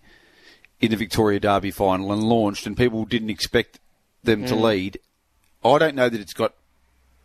in 0.80 0.90
the 0.90 0.96
Victoria 0.96 1.40
Derby 1.40 1.70
final 1.70 2.12
and 2.12 2.22
launched, 2.22 2.66
and 2.66 2.76
people 2.76 3.04
didn't 3.04 3.30
expect 3.30 3.80
them 4.22 4.44
to 4.46 4.54
lead. 4.54 4.98
I 5.64 5.78
don't 5.78 5.94
know 5.94 6.08
that 6.08 6.20
it's 6.20 6.34
got 6.34 6.54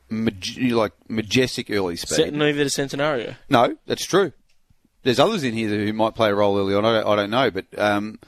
maj- 0.10 0.58
like 0.58 0.94
majestic 1.10 1.70
early 1.70 1.98
speed. 1.98 2.16
Set 2.16 2.34
neither 2.34 2.64
to 2.64 2.70
Centenario. 2.70 3.36
No, 3.50 3.76
that's 3.86 4.06
true. 4.06 4.32
There's 5.04 5.20
others 5.20 5.44
in 5.44 5.54
here 5.54 5.70
who 5.70 5.94
might 5.94 6.16
play 6.16 6.30
a 6.30 6.36
role 6.36 6.58
early 6.58 6.76
on. 6.76 6.86
I 6.86 7.00
don't, 7.00 7.08
I 7.08 7.16
don't 7.16 7.30
know, 7.30 7.52
but 7.52 7.66
um, 7.78 8.20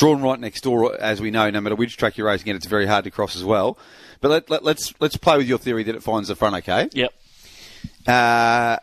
drawn 0.00 0.22
right 0.22 0.40
next 0.40 0.62
door, 0.62 0.98
as 1.00 1.20
we 1.20 1.30
know, 1.30 1.50
no 1.50 1.60
matter 1.60 1.76
which 1.76 1.96
track 1.96 2.16
you're 2.16 2.26
racing 2.26 2.48
at, 2.50 2.56
it's 2.56 2.66
very 2.66 2.86
hard 2.86 3.04
to 3.04 3.10
cross 3.10 3.36
as 3.36 3.44
well. 3.44 3.78
But 4.20 4.30
let, 4.30 4.50
let, 4.50 4.64
let's 4.64 4.92
let's 5.00 5.16
play 5.16 5.36
with 5.36 5.46
your 5.46 5.58
theory 5.58 5.82
that 5.84 5.94
it 5.94 6.02
finds 6.02 6.28
the 6.28 6.34
front. 6.36 6.56
Okay. 6.56 6.88
Yep. 6.92 7.12
Uh, 8.06 8.76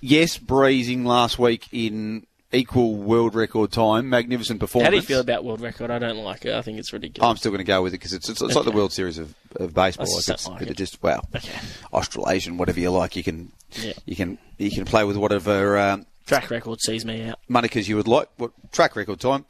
yes, 0.00 0.38
breezing 0.38 1.04
last 1.04 1.38
week 1.38 1.66
in 1.72 2.26
equal 2.52 2.94
world 2.94 3.34
record 3.34 3.70
time, 3.72 4.08
magnificent 4.08 4.60
performance. 4.60 4.86
How 4.86 4.90
do 4.90 4.96
you 4.96 5.02
feel 5.02 5.20
about 5.20 5.44
world 5.44 5.60
record? 5.60 5.90
I 5.90 5.98
don't 5.98 6.16
like 6.18 6.44
it. 6.46 6.54
I 6.54 6.62
think 6.62 6.78
it's 6.78 6.92
ridiculous. 6.92 7.28
I'm 7.28 7.36
still 7.36 7.50
going 7.50 7.58
to 7.58 7.64
go 7.64 7.82
with 7.82 7.92
it 7.92 7.96
because 7.98 8.12
it's, 8.14 8.28
it's, 8.28 8.40
it's 8.40 8.54
like 8.54 8.64
the 8.64 8.70
World 8.70 8.92
Series 8.92 9.18
of, 9.18 9.34
of 9.56 9.74
baseball. 9.74 10.06
I 10.06 10.10
Like 10.14 10.16
just 10.16 10.30
it's, 10.30 10.48
like 10.48 10.62
it 10.62 10.76
just 10.76 11.02
well, 11.02 11.26
Okay. 11.34 11.58
Australasian, 11.92 12.56
whatever 12.56 12.80
you 12.80 12.90
like, 12.90 13.16
you 13.16 13.22
can 13.22 13.52
Yeah. 13.72 13.92
you 14.06 14.16
can 14.16 14.38
you 14.56 14.70
can 14.70 14.84
play 14.84 15.04
with 15.04 15.16
whatever 15.16 15.76
um, 15.78 16.06
Track 16.26 16.50
record 16.50 16.80
sees 16.80 17.04
me 17.04 17.24
out. 17.28 17.38
monikers 17.50 17.88
you 17.88 17.96
would 17.96 18.08
like. 18.08 18.28
What 18.36 18.52
track 18.72 18.96
record 18.96 19.20
time? 19.20 19.44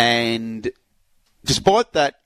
And 0.00 0.70
despite 1.44 1.92
that, 1.92 2.20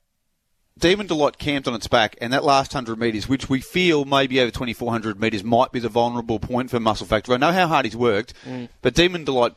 Demon 0.77 1.07
Delight 1.07 1.37
camped 1.37 1.67
on 1.67 1.73
its 1.73 1.87
back, 1.87 2.15
and 2.19 2.33
that 2.33 2.43
last 2.43 2.73
hundred 2.73 2.99
metres, 2.99 3.29
which 3.29 3.49
we 3.49 3.61
feel 3.61 4.03
maybe 4.05 4.39
over 4.41 4.51
twenty 4.51 4.73
four 4.73 4.91
hundred 4.91 5.19
metres, 5.19 5.43
might 5.43 5.71
be 5.71 5.79
the 5.79 5.89
vulnerable 5.89 6.39
point 6.39 6.69
for 6.69 6.79
Muscle 6.79 7.07
Factory. 7.07 7.35
I 7.35 7.37
know 7.37 7.51
how 7.51 7.67
hard 7.67 7.85
he's 7.85 7.95
worked, 7.95 8.33
Mm. 8.45 8.69
but 8.81 8.93
Demon 8.93 9.23
Delight 9.23 9.53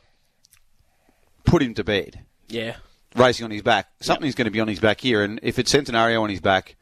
put 1.45 1.61
him 1.61 1.73
to 1.73 1.83
bed. 1.83 2.21
Yeah. 2.47 2.77
Racing 3.15 3.43
on 3.45 3.51
his 3.51 3.63
back, 3.63 3.89
something's 3.99 4.35
going 4.35 4.45
to 4.45 4.51
be 4.51 4.59
on 4.59 4.67
his 4.67 4.79
back 4.79 5.01
here, 5.01 5.23
and 5.23 5.39
if 5.41 5.57
it's 5.59 5.73
Centenario 5.73 6.21
on 6.21 6.29
his 6.29 6.39
back, 6.41 6.75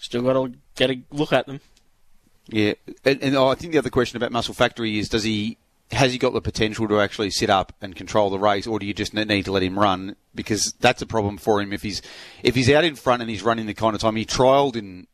Still 0.00 0.22
got 0.22 0.32
to 0.32 0.52
get 0.76 0.90
a 0.90 0.98
look 1.10 1.32
at 1.32 1.46
them. 1.46 1.60
Yeah, 2.48 2.72
and, 3.04 3.22
and 3.22 3.36
I 3.36 3.54
think 3.54 3.72
the 3.72 3.78
other 3.78 3.90
question 3.90 4.16
about 4.16 4.32
Muscle 4.32 4.54
Factory 4.54 4.98
is: 4.98 5.08
Does 5.10 5.22
he 5.22 5.58
has 5.92 6.12
he 6.12 6.18
got 6.18 6.32
the 6.32 6.40
potential 6.40 6.86
to 6.88 7.00
actually 7.00 7.30
sit 7.30 7.50
up 7.50 7.72
and 7.80 7.96
control 7.96 8.30
the 8.30 8.38
race, 8.38 8.66
or 8.66 8.78
do 8.78 8.86
you 8.86 8.94
just 8.94 9.12
need 9.14 9.44
to 9.44 9.52
let 9.52 9.62
him 9.62 9.78
run? 9.78 10.16
Because 10.34 10.72
that's 10.80 11.02
a 11.02 11.06
problem 11.06 11.36
for 11.36 11.60
him 11.60 11.72
if 11.72 11.82
he's 11.82 12.00
if 12.42 12.54
he's 12.54 12.70
out 12.70 12.84
in 12.84 12.94
front 12.94 13.22
and 13.22 13.30
he's 13.30 13.42
running 13.42 13.66
the 13.66 13.74
kind 13.74 13.94
of 13.94 14.00
time 14.00 14.16
he 14.16 14.24
trialled 14.24 14.76
in 14.76 15.06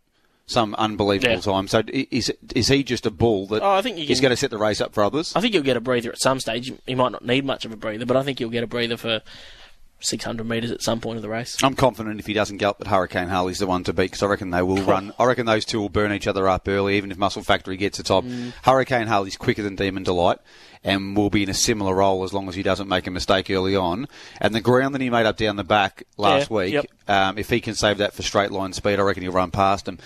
some 0.49 0.75
unbelievable 0.77 1.33
Yeah. 1.35 1.41
time. 1.41 1.67
So 1.67 1.83
is 1.89 2.33
is 2.55 2.69
he 2.69 2.85
just 2.85 3.07
a 3.07 3.11
bull 3.11 3.47
that 3.49 3.63
Oh, 3.63 3.71
I 3.73 3.83
think 3.83 3.97
he's 3.97 4.21
going 4.21 4.31
to 4.31 4.37
set 4.37 4.51
the 4.51 4.59
race 4.59 4.81
up 4.81 4.93
for 4.95 5.03
others? 5.03 5.33
I 5.35 5.41
think 5.41 5.55
you'll 5.55 5.63
get 5.65 5.77
a 5.77 5.81
breather 5.81 6.11
at 6.13 6.21
some 6.21 6.39
stage. 6.41 6.73
He 6.87 6.95
might 6.95 7.11
not 7.13 7.25
need 7.25 7.45
much 7.45 7.65
of 7.65 7.73
a 7.73 7.77
breather, 7.77 8.07
but 8.07 8.17
I 8.17 8.23
think 8.23 8.39
you'll 8.39 8.51
get 8.51 8.63
a 8.63 8.69
breather 8.69 8.97
for 8.97 9.23
600 10.01 10.47
metres 10.47 10.71
at 10.71 10.83
some 10.83 11.01
point 11.01 11.17
of 11.17 11.23
the 11.23 11.29
race. 11.29 11.57
I'm 11.63 11.75
confident 11.75 12.21
if 12.21 12.27
he 12.27 12.33
doesn't 12.35 12.59
gallop 12.59 12.79
that 12.79 12.89
Hurricane 12.89 13.29
Harley's 13.29 13.59
the 13.59 13.67
one 13.67 13.83
to 13.85 13.93
beat 13.93 14.11
because 14.11 14.23
I 14.23 14.27
reckon 14.27 14.51
they 14.51 14.63
will 14.63 14.83
run. 14.83 15.13
I 15.19 15.25
reckon 15.25 15.47
those 15.47 15.65
two 15.65 15.81
will 15.81 15.89
burn 15.89 16.13
each 16.13 16.27
other 16.27 16.49
up 16.49 16.69
early, 16.69 16.97
even 16.97 17.11
if 17.11 17.17
Muscle 17.19 17.43
Factory 17.43 17.77
gets 17.77 17.97
to 17.97 18.03
top. 18.03 18.25
Mm. 18.25 18.53
Hurricane 18.63 19.07
Harley's 19.07 19.37
quicker 19.37 19.63
than 19.63 19.75
Demon 19.77 20.03
Delight 20.03 20.39
and 20.85 21.17
will 21.17 21.31
be 21.31 21.43
in 21.43 21.49
a 21.49 21.55
similar 21.55 21.95
role 21.95 22.23
as 22.23 22.33
long 22.33 22.49
as 22.49 22.55
he 22.55 22.63
doesn't 22.63 22.89
make 22.89 23.07
a 23.07 23.11
mistake 23.11 23.51
early 23.51 23.75
on. 23.75 24.07
And 24.41 24.55
the 24.55 24.61
ground 24.61 24.95
that 24.95 25.01
he 25.01 25.11
made 25.11 25.27
up 25.27 25.37
down 25.37 25.57
the 25.57 25.65
back 25.65 26.05
last 26.17 26.51
Yeah, 26.51 26.57
week, 26.57 26.73
yep. 26.75 26.87
um, 27.09 27.39
if 27.39 27.51
he 27.51 27.61
can 27.61 27.75
save 27.75 27.99
that 27.99 28.13
for 28.15 28.23
straight 28.23 28.53
line 28.53 28.73
speed, 28.73 29.01
I 29.01 29.03
reckon 29.03 29.23
he'll 29.23 29.33
run 29.33 29.51
past 29.51 29.89
him. 29.89 29.99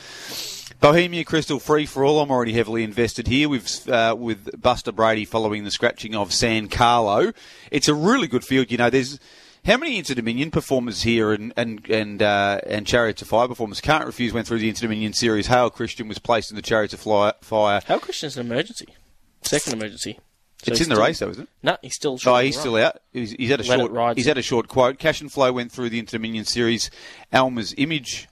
Bohemia 0.80 1.24
Crystal 1.24 1.58
free 1.58 1.84
for 1.84 2.04
all. 2.04 2.20
I'm 2.20 2.30
already 2.30 2.54
heavily 2.54 2.82
invested 2.84 3.26
here 3.26 3.50
with 3.50 3.86
uh, 3.86 4.16
with 4.18 4.58
Buster 4.62 4.92
Brady 4.92 5.26
following 5.26 5.64
the 5.64 5.70
scratching 5.70 6.14
of 6.14 6.32
San 6.32 6.68
Carlo. 6.68 7.32
It's 7.70 7.88
a 7.88 7.94
really 7.94 8.26
good 8.28 8.44
field. 8.44 8.70
You 8.70 8.78
know, 8.78 8.88
there's 8.88 9.18
how 9.64 9.76
many 9.76 9.98
Inter 9.98 10.14
Dominion 10.14 10.50
performers 10.50 11.02
here 11.02 11.32
and 11.32 11.52
and 11.56 11.88
and 11.90 12.22
uh, 12.22 12.60
and 12.66 12.86
Chariots 12.86 13.22
of 13.22 13.28
Fire 13.28 13.48
performers. 13.48 13.80
Can't 13.80 14.06
refuse 14.06 14.32
went 14.32 14.46
through 14.46 14.58
the 14.58 14.68
Inter 14.68 14.82
Dominion 14.82 15.12
series. 15.12 15.46
Hail 15.48 15.70
Christian 15.70 16.08
was 16.08 16.18
placed 16.18 16.50
in 16.50 16.56
the 16.56 16.62
Chariots 16.62 16.94
of 16.94 17.00
Fire. 17.00 17.80
Hail 17.86 17.98
Christian's 18.00 18.36
an 18.36 18.46
emergency. 18.46 18.88
Second 19.42 19.74
emergency. 19.74 20.18
So 20.62 20.72
It's 20.72 20.80
in 20.82 20.88
the 20.90 20.94
still- 20.96 21.06
race 21.06 21.18
though, 21.20 21.30
isn't 21.30 21.42
it? 21.44 21.48
No, 21.62 21.76
he's 21.80 21.94
still 21.94 22.18
Oh, 22.26 22.38
he's 22.38 22.58
still 22.58 22.76
out. 22.76 23.00
He's, 23.14 23.30
he's 23.32 23.48
had 23.50 23.60
a 23.60 23.64
Let 23.64 23.78
short. 23.80 23.92
ride. 23.92 24.16
He's 24.18 24.26
had 24.26 24.36
a 24.36 24.42
short 24.42 24.68
quote. 24.68 24.98
Cash 24.98 25.22
and 25.22 25.32
Flow 25.32 25.52
went 25.52 25.72
through 25.72 25.88
the 25.88 25.98
Inter 25.98 26.18
Dominion 26.18 26.44
series. 26.44 26.90
Alma's 27.32 27.74
image 27.78 28.28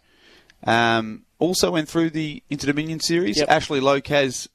um, 0.64 1.25
also 1.38 1.70
went 1.70 1.88
through 1.88 2.11
the 2.11 2.42
Inter 2.50 2.66
Dominion 2.66 3.00
series. 3.00 3.38
Yep. 3.38 3.49
Ashley 3.49 3.80
Locaz 3.80 4.49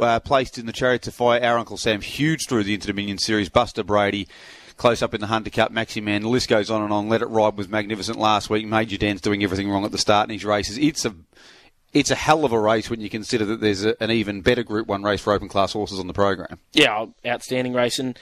uh, 0.00 0.20
placed 0.20 0.58
in 0.58 0.66
the 0.66 0.72
Chariots 0.72 1.08
of 1.08 1.14
Fire. 1.14 1.42
Our 1.42 1.58
Uncle 1.58 1.76
Sam 1.76 2.00
huge 2.00 2.46
through 2.48 2.64
the 2.64 2.74
Inter 2.74 2.88
Dominion 2.88 3.18
series. 3.18 3.48
Buster 3.48 3.82
Brady. 3.82 4.28
Close 4.76 5.00
up 5.00 5.14
in 5.14 5.20
the 5.20 5.26
Hunter 5.28 5.50
Cup, 5.50 5.72
Maxi 5.72 6.02
Man. 6.02 6.22
The 6.22 6.28
list 6.28 6.48
goes 6.48 6.70
on 6.70 6.82
and 6.82 6.92
on. 6.92 7.08
Let 7.08 7.22
It 7.22 7.26
Ride 7.26 7.56
was 7.56 7.68
magnificent 7.68 8.18
last 8.18 8.50
week. 8.50 8.66
Major 8.66 8.98
Dan's 8.98 9.22
doing 9.22 9.42
everything 9.42 9.70
wrong 9.70 9.84
at 9.84 9.92
the 9.92 9.98
start 9.98 10.28
in 10.28 10.34
his 10.34 10.44
races. 10.44 10.76
It's 10.76 11.04
a 11.04 11.14
it's 11.92 12.10
a 12.10 12.14
hell 12.14 12.44
of 12.44 12.52
a 12.52 12.60
race 12.60 12.90
when 12.90 13.00
you 13.00 13.08
consider 13.08 13.46
that 13.46 13.60
there's 13.60 13.84
a, 13.84 14.00
an 14.02 14.10
even 14.10 14.42
better 14.42 14.62
Group 14.62 14.86
One 14.86 15.02
race 15.02 15.22
for 15.22 15.32
open 15.32 15.48
class 15.48 15.72
horses 15.72 15.98
on 15.98 16.08
the 16.08 16.12
program. 16.12 16.58
Yeah, 16.72 17.06
outstanding 17.24 17.72
race. 17.72 17.98
And 17.98 18.18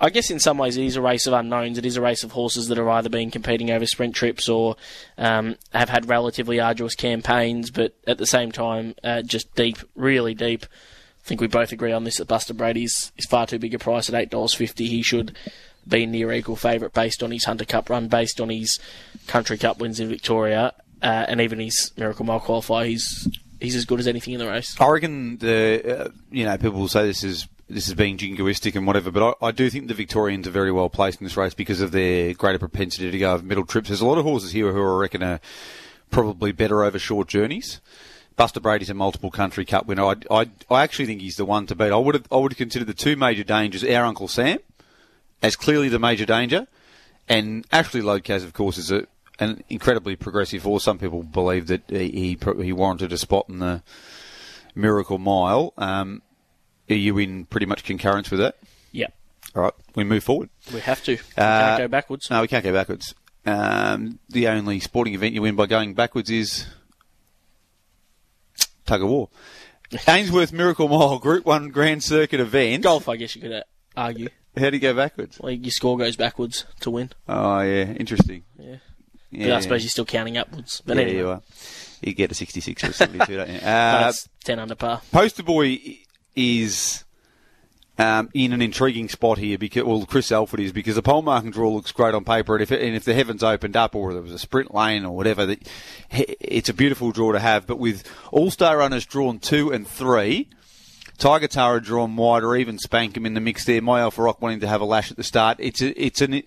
I 0.00 0.08
guess 0.08 0.30
in 0.30 0.40
some 0.40 0.56
ways 0.56 0.78
it 0.78 0.84
is 0.84 0.96
a 0.96 1.02
race 1.02 1.26
of 1.26 1.34
unknowns. 1.34 1.76
It 1.76 1.84
is 1.84 1.96
a 1.96 2.02
race 2.02 2.22
of 2.24 2.32
horses 2.32 2.68
that 2.68 2.78
have 2.78 2.88
either 2.88 3.10
been 3.10 3.30
competing 3.30 3.70
over 3.70 3.84
sprint 3.86 4.14
trips 4.14 4.48
or 4.48 4.76
um, 5.18 5.56
have 5.72 5.90
had 5.90 6.08
relatively 6.08 6.58
arduous 6.58 6.94
campaigns, 6.94 7.70
but 7.70 7.94
at 8.06 8.18
the 8.18 8.26
same 8.26 8.50
time, 8.50 8.94
uh, 9.04 9.22
just 9.22 9.54
deep, 9.54 9.78
really 9.94 10.34
deep. 10.34 10.64
I 11.26 11.28
think 11.28 11.40
we 11.40 11.48
both 11.48 11.72
agree 11.72 11.90
on 11.90 12.04
this 12.04 12.18
that 12.18 12.28
Buster 12.28 12.54
Brady's 12.54 13.10
is 13.18 13.26
far 13.26 13.48
too 13.48 13.58
big 13.58 13.74
a 13.74 13.80
price 13.80 14.08
at 14.08 14.14
eight 14.14 14.30
dollars 14.30 14.54
fifty. 14.54 14.86
He 14.86 15.02
should 15.02 15.36
be 15.86 16.06
near 16.06 16.32
equal 16.32 16.54
favourite 16.54 16.94
based 16.94 17.20
on 17.20 17.32
his 17.32 17.46
Hunter 17.46 17.64
Cup 17.64 17.90
run, 17.90 18.06
based 18.06 18.40
on 18.40 18.48
his 18.48 18.78
Country 19.26 19.58
Cup 19.58 19.80
wins 19.80 19.98
in 19.98 20.08
Victoria, 20.08 20.72
uh, 21.02 21.24
and 21.26 21.40
even 21.40 21.58
his 21.58 21.90
Miracle 21.96 22.24
Mile 22.24 22.38
qualifier. 22.38 22.86
He's 22.86 23.28
he's 23.58 23.74
as 23.74 23.84
good 23.84 23.98
as 23.98 24.06
anything 24.06 24.34
in 24.34 24.38
the 24.38 24.46
race. 24.46 24.80
I 24.80 24.86
reckon 24.88 25.38
the 25.38 26.04
uh, 26.04 26.10
you 26.30 26.44
know 26.44 26.56
people 26.58 26.78
will 26.78 26.86
say 26.86 27.04
this 27.04 27.24
is 27.24 27.48
this 27.68 27.88
is 27.88 27.94
being 27.94 28.18
jingoistic 28.18 28.76
and 28.76 28.86
whatever, 28.86 29.10
but 29.10 29.34
I, 29.42 29.46
I 29.48 29.50
do 29.50 29.68
think 29.68 29.88
the 29.88 29.94
Victorians 29.94 30.46
are 30.46 30.52
very 30.52 30.70
well 30.70 30.88
placed 30.88 31.20
in 31.20 31.24
this 31.24 31.36
race 31.36 31.54
because 31.54 31.80
of 31.80 31.90
their 31.90 32.34
greater 32.34 32.60
propensity 32.60 33.10
to 33.10 33.18
go 33.18 33.32
over 33.32 33.42
middle 33.42 33.66
trips. 33.66 33.88
There's 33.88 34.00
a 34.00 34.06
lot 34.06 34.18
of 34.18 34.24
horses 34.24 34.52
here 34.52 34.72
who 34.72 34.80
I 34.80 35.00
reckon 35.00 35.24
are 35.24 35.40
probably 36.12 36.52
better 36.52 36.84
over 36.84 37.00
short 37.00 37.26
journeys. 37.26 37.80
Buster 38.36 38.60
Brady's 38.60 38.90
a 38.90 38.94
multiple 38.94 39.30
country 39.30 39.64
cup 39.64 39.86
winner. 39.86 40.04
I, 40.04 40.14
I, 40.30 40.50
I 40.70 40.82
actually 40.82 41.06
think 41.06 41.20
he's 41.22 41.36
the 41.36 41.44
one 41.46 41.66
to 41.66 41.74
beat. 41.74 41.90
I 41.90 41.96
would 41.96 42.14
have 42.14 42.26
I 42.30 42.36
would 42.36 42.52
have 42.52 42.58
considered 42.58 42.86
the 42.88 42.94
two 42.94 43.16
major 43.16 43.44
dangers 43.44 43.82
our 43.84 44.04
Uncle 44.04 44.28
Sam 44.28 44.58
as 45.42 45.56
clearly 45.56 45.88
the 45.88 45.98
major 45.98 46.26
danger, 46.26 46.66
and 47.28 47.66
Ashley 47.72 48.00
Locaz, 48.02 48.44
of 48.44 48.52
course, 48.52 48.78
is 48.78 48.90
a 48.90 49.06
an 49.38 49.62
incredibly 49.68 50.16
progressive 50.16 50.62
horse. 50.62 50.84
Some 50.84 50.98
people 50.98 51.22
believe 51.22 51.66
that 51.68 51.82
he 51.88 52.36
he, 52.38 52.62
he 52.62 52.72
warranted 52.72 53.12
a 53.12 53.18
spot 53.18 53.46
in 53.48 53.58
the 53.58 53.82
Miracle 54.74 55.18
Mile. 55.18 55.72
Um, 55.78 56.22
are 56.90 56.94
you 56.94 57.18
in 57.18 57.46
pretty 57.46 57.66
much 57.66 57.84
concurrence 57.84 58.30
with 58.30 58.40
that? 58.40 58.56
Yeah, 58.92 59.08
All 59.54 59.62
right, 59.62 59.72
we 59.94 60.04
move 60.04 60.24
forward. 60.24 60.48
we 60.72 60.80
have 60.80 61.02
to. 61.04 61.12
We 61.12 61.18
Uh, 61.36 61.66
can't 61.66 61.78
go 61.78 61.88
backwards. 61.88 62.30
No, 62.30 62.40
we 62.42 62.48
can't 62.48 62.64
go 62.64 62.72
backwards. 62.72 63.14
Um, 63.44 64.18
the 64.28 64.48
only 64.48 64.80
sporting 64.80 65.14
event 65.14 65.34
you 65.34 65.42
win 65.42 65.54
by 65.56 65.66
going 65.66 65.94
backwards 65.94 66.30
is 66.30 66.66
tug 68.86 69.02
of 69.02 69.08
war. 69.08 69.28
Ainsworth 70.08 70.52
Miracle 70.52 70.88
Mile 70.88 71.18
Group 71.18 71.44
One 71.44 71.68
Grand 71.68 72.02
Circuit 72.02 72.40
event. 72.40 72.82
Golf, 72.82 73.08
I 73.08 73.16
guess 73.16 73.36
you 73.36 73.42
could 73.42 73.52
uh, 73.52 73.62
argue. 73.96 74.28
How 74.56 74.70
do 74.70 74.76
you 74.76 74.80
go 74.80 74.94
backwards? 74.94 75.38
Well, 75.38 75.52
your 75.52 75.70
score 75.70 75.98
goes 75.98 76.16
backwards 76.16 76.64
to 76.80 76.90
win. 76.90 77.10
Oh 77.28 77.60
yeah, 77.60 77.92
interesting. 77.92 78.44
Yeah. 78.58 78.76
Yeah, 79.30 79.48
But 79.48 79.56
I 79.56 79.60
suppose 79.60 79.82
you're 79.82 79.90
still 79.90 80.04
counting 80.06 80.38
upwards. 80.38 80.82
But 80.86 80.96
yeah, 80.96 81.02
anyway, 81.02 81.18
you 81.18 81.28
are. 81.28 81.42
You 82.00 82.14
get 82.14 82.30
a 82.30 82.34
66 82.34 82.84
or 82.84 82.86
a 82.88 82.92
72, 82.92 83.36
don't 83.36 83.50
you? 83.50 83.58
Uh, 83.62 84.12
10 84.44 84.58
under 84.58 84.74
par. 84.76 85.02
Poster 85.12 85.42
Boy 85.42 85.98
is 86.34 87.04
um, 87.98 88.28
in 88.34 88.52
an 88.52 88.62
intriguing 88.62 89.08
spot 89.08 89.38
here 89.38 89.58
because, 89.58 89.84
well, 89.84 90.04
Chris 90.06 90.30
Alford 90.30 90.60
is 90.60 90.72
because 90.72 90.94
the 90.96 91.02
pole 91.02 91.22
marking 91.22 91.50
draw 91.50 91.70
looks 91.70 91.92
great 91.92 92.14
on 92.14 92.24
paper, 92.24 92.54
and 92.54 92.62
if 92.62 92.70
it, 92.72 92.82
and 92.82 92.94
if 92.94 93.04
the 93.04 93.14
heavens 93.14 93.42
opened 93.42 93.76
up 93.76 93.94
or 93.94 94.12
there 94.12 94.22
was 94.22 94.32
a 94.32 94.38
sprint 94.38 94.74
lane 94.74 95.04
or 95.04 95.16
whatever, 95.16 95.46
that 95.46 95.68
it's 96.10 96.68
a 96.68 96.74
beautiful 96.74 97.12
draw 97.12 97.32
to 97.32 97.38
have. 97.38 97.66
But 97.66 97.78
with 97.78 98.04
All 98.30 98.50
Star 98.50 98.78
runners 98.78 99.06
drawn 99.06 99.38
two 99.38 99.72
and 99.72 99.86
three. 99.86 100.48
Tiger 101.18 101.48
Tara 101.48 101.80
drawn 101.80 102.14
wide, 102.16 102.42
or 102.42 102.54
even 102.56 102.76
Spankem 102.76 103.24
in 103.24 103.32
the 103.32 103.40
mix 103.40 103.64
there. 103.64 103.80
My 103.80 104.00
Alpha 104.00 104.20
Rock 104.20 104.42
wanting 104.42 104.60
to 104.60 104.68
have 104.68 104.82
a 104.82 104.84
lash 104.84 105.10
at 105.10 105.16
the 105.16 105.24
start. 105.24 105.56
It's 105.58 105.80
a 105.80 105.98
it's 105.98 106.20
an 106.20 106.42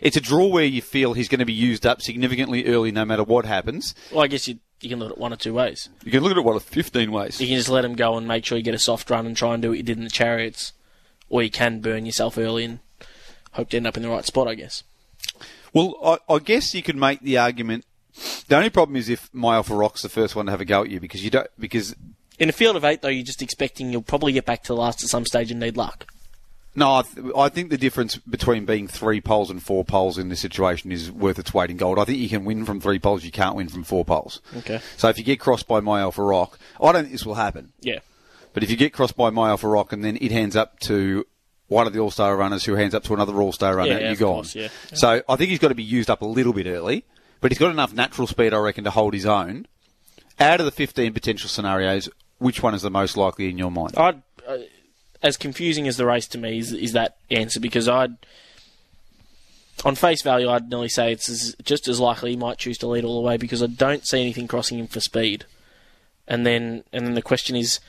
it's 0.00 0.16
a 0.16 0.20
draw 0.22 0.46
where 0.46 0.64
you 0.64 0.80
feel 0.80 1.12
he's 1.12 1.28
going 1.28 1.40
to 1.40 1.44
be 1.44 1.52
used 1.52 1.84
up 1.84 2.00
significantly 2.00 2.64
early, 2.64 2.90
no 2.90 3.04
matter 3.04 3.22
what 3.22 3.44
happens. 3.44 3.94
Well, 4.10 4.24
I 4.24 4.28
guess 4.28 4.48
you, 4.48 4.60
you 4.80 4.88
can 4.88 4.98
look 4.98 5.10
at 5.10 5.18
it 5.18 5.20
one 5.20 5.34
or 5.34 5.36
two 5.36 5.52
ways. 5.52 5.90
You 6.06 6.10
can 6.10 6.22
look 6.22 6.32
at 6.32 6.38
it 6.38 6.44
one 6.44 6.56
of 6.56 6.62
fifteen 6.62 7.12
ways. 7.12 7.38
You 7.38 7.46
can 7.48 7.56
just 7.58 7.68
let 7.68 7.84
him 7.84 7.96
go 7.96 8.16
and 8.16 8.26
make 8.26 8.46
sure 8.46 8.56
you 8.56 8.64
get 8.64 8.74
a 8.74 8.78
soft 8.78 9.10
run 9.10 9.26
and 9.26 9.36
try 9.36 9.52
and 9.52 9.62
do 9.62 9.68
what 9.68 9.76
you 9.76 9.84
did 9.84 9.98
in 9.98 10.04
the 10.04 10.10
chariots. 10.10 10.72
Or 11.34 11.42
you 11.42 11.50
can 11.50 11.80
burn 11.80 12.06
yourself 12.06 12.38
early 12.38 12.62
and 12.64 12.78
hope 13.54 13.70
to 13.70 13.76
end 13.76 13.88
up 13.88 13.96
in 13.96 14.04
the 14.04 14.08
right 14.08 14.24
spot, 14.24 14.46
I 14.46 14.54
guess. 14.54 14.84
Well, 15.72 15.96
I, 16.04 16.32
I 16.32 16.38
guess 16.38 16.72
you 16.76 16.82
could 16.82 16.94
make 16.94 17.22
the 17.22 17.38
argument. 17.38 17.84
The 18.46 18.54
only 18.56 18.70
problem 18.70 18.94
is 18.94 19.08
if 19.08 19.28
My 19.34 19.56
Alpha 19.56 19.74
Rock's 19.74 20.02
the 20.02 20.08
first 20.08 20.36
one 20.36 20.46
to 20.46 20.52
have 20.52 20.60
a 20.60 20.64
go 20.64 20.82
at 20.84 20.90
you 20.90 21.00
because 21.00 21.24
you 21.24 21.30
don't 21.30 21.48
because 21.58 21.96
In 22.38 22.48
a 22.48 22.52
field 22.52 22.76
of 22.76 22.84
eight, 22.84 23.02
though, 23.02 23.08
you're 23.08 23.24
just 23.24 23.42
expecting 23.42 23.90
you'll 23.90 24.02
probably 24.02 24.30
get 24.32 24.44
back 24.46 24.62
to 24.62 24.68
the 24.68 24.76
last 24.76 25.02
at 25.02 25.08
some 25.08 25.26
stage 25.26 25.50
and 25.50 25.58
need 25.58 25.76
luck. 25.76 26.06
no, 26.76 26.94
I, 26.98 27.02
th- 27.02 27.26
I 27.36 27.48
think 27.48 27.70
the 27.70 27.78
difference 27.78 28.14
between 28.16 28.64
being 28.64 28.86
three 28.86 29.20
poles 29.20 29.50
and 29.50 29.60
four 29.60 29.84
poles 29.84 30.18
in 30.18 30.28
this 30.28 30.38
situation 30.38 30.92
is 30.92 31.10
worth 31.10 31.40
its 31.40 31.52
weight 31.52 31.70
in 31.70 31.76
gold. 31.76 31.98
I 31.98 32.04
think 32.04 32.18
you 32.18 32.28
can 32.28 32.44
win 32.44 32.64
from 32.64 32.80
three 32.80 33.00
poles, 33.00 33.24
you 33.24 33.32
can't 33.32 33.56
win 33.56 33.68
from 33.68 33.82
four 33.82 34.04
poles. 34.04 34.40
Okay. 34.58 34.80
So 34.96 35.08
if 35.08 35.18
you 35.18 35.24
get 35.24 35.40
crossed 35.40 35.66
by 35.66 35.80
My 35.80 35.98
Alpha 36.00 36.22
Rock, 36.22 36.60
I 36.80 36.92
don't 36.92 37.02
think 37.02 37.12
this 37.12 37.26
will 37.26 37.34
happen. 37.34 37.72
Yeah. 37.80 37.98
But 38.54 38.62
if 38.62 38.70
you 38.70 38.76
get 38.76 38.92
crossed 38.94 39.16
by 39.16 39.28
My 39.30 39.50
Alpha 39.50 39.68
Rock 39.68 39.92
and 39.92 40.02
then 40.02 40.16
it 40.20 40.30
hands 40.32 40.56
up 40.56 40.78
to 40.80 41.26
one 41.68 41.86
of 41.86 41.92
the 41.92 41.98
All 41.98 42.10
Star 42.10 42.34
runners 42.36 42.64
who 42.64 42.74
hands 42.76 42.94
up 42.94 43.02
to 43.04 43.14
another 43.14 43.34
All 43.42 43.52
Star 43.52 43.76
runner, 43.76 43.98
Yeah, 43.98 44.06
you're 44.08 44.16
gone. 44.16 44.34
course, 44.36 44.54
yeah. 44.54 44.68
So 44.94 45.22
I 45.28 45.36
think 45.36 45.50
he's 45.50 45.58
got 45.58 45.68
to 45.68 45.74
be 45.74 45.82
used 45.82 46.08
up 46.08 46.22
a 46.22 46.26
little 46.26 46.52
bit 46.52 46.66
early, 46.66 47.04
but 47.40 47.50
he's 47.50 47.58
got 47.58 47.70
enough 47.70 47.92
natural 47.92 48.26
speed, 48.26 48.54
I 48.54 48.58
reckon, 48.58 48.84
to 48.84 48.90
hold 48.90 49.12
his 49.12 49.26
own. 49.26 49.66
Out 50.40 50.60
of 50.60 50.66
the 50.66 50.72
15 50.72 51.12
potential 51.12 51.48
scenarios, 51.48 52.08
which 52.38 52.62
one 52.62 52.74
is 52.74 52.82
the 52.82 52.90
most 52.90 53.16
likely 53.16 53.48
in 53.50 53.58
your 53.58 53.70
mind? 53.70 53.94
I'd, 53.96 54.22
uh, 54.46 54.58
as 55.22 55.36
confusing 55.36 55.88
as 55.88 55.96
the 55.96 56.06
race 56.06 56.26
to 56.28 56.38
me 56.38 56.58
is, 56.58 56.72
is 56.72 56.92
that 56.92 57.16
answer 57.30 57.58
because 57.60 57.88
I'd 57.88 58.16
on 59.84 59.94
face 59.94 60.22
value 60.22 60.48
I'd 60.48 60.70
nearly 60.70 60.88
say 60.88 61.12
it's 61.12 61.28
as, 61.28 61.56
just 61.62 61.88
as 61.88 61.98
likely 61.98 62.30
he 62.30 62.36
might 62.36 62.58
choose 62.58 62.78
to 62.78 62.86
lead 62.86 63.04
all 63.04 63.20
the 63.20 63.26
way 63.26 63.36
because 63.36 63.62
I 63.62 63.66
don't 63.66 64.06
see 64.06 64.20
anything 64.20 64.46
crossing 64.46 64.78
him 64.78 64.86
for 64.86 65.00
speed. 65.00 65.44
And 66.28 66.46
then 66.46 66.84
and 66.92 67.06
then 67.06 67.14
the 67.14 67.22
question 67.22 67.56
is 67.56 67.80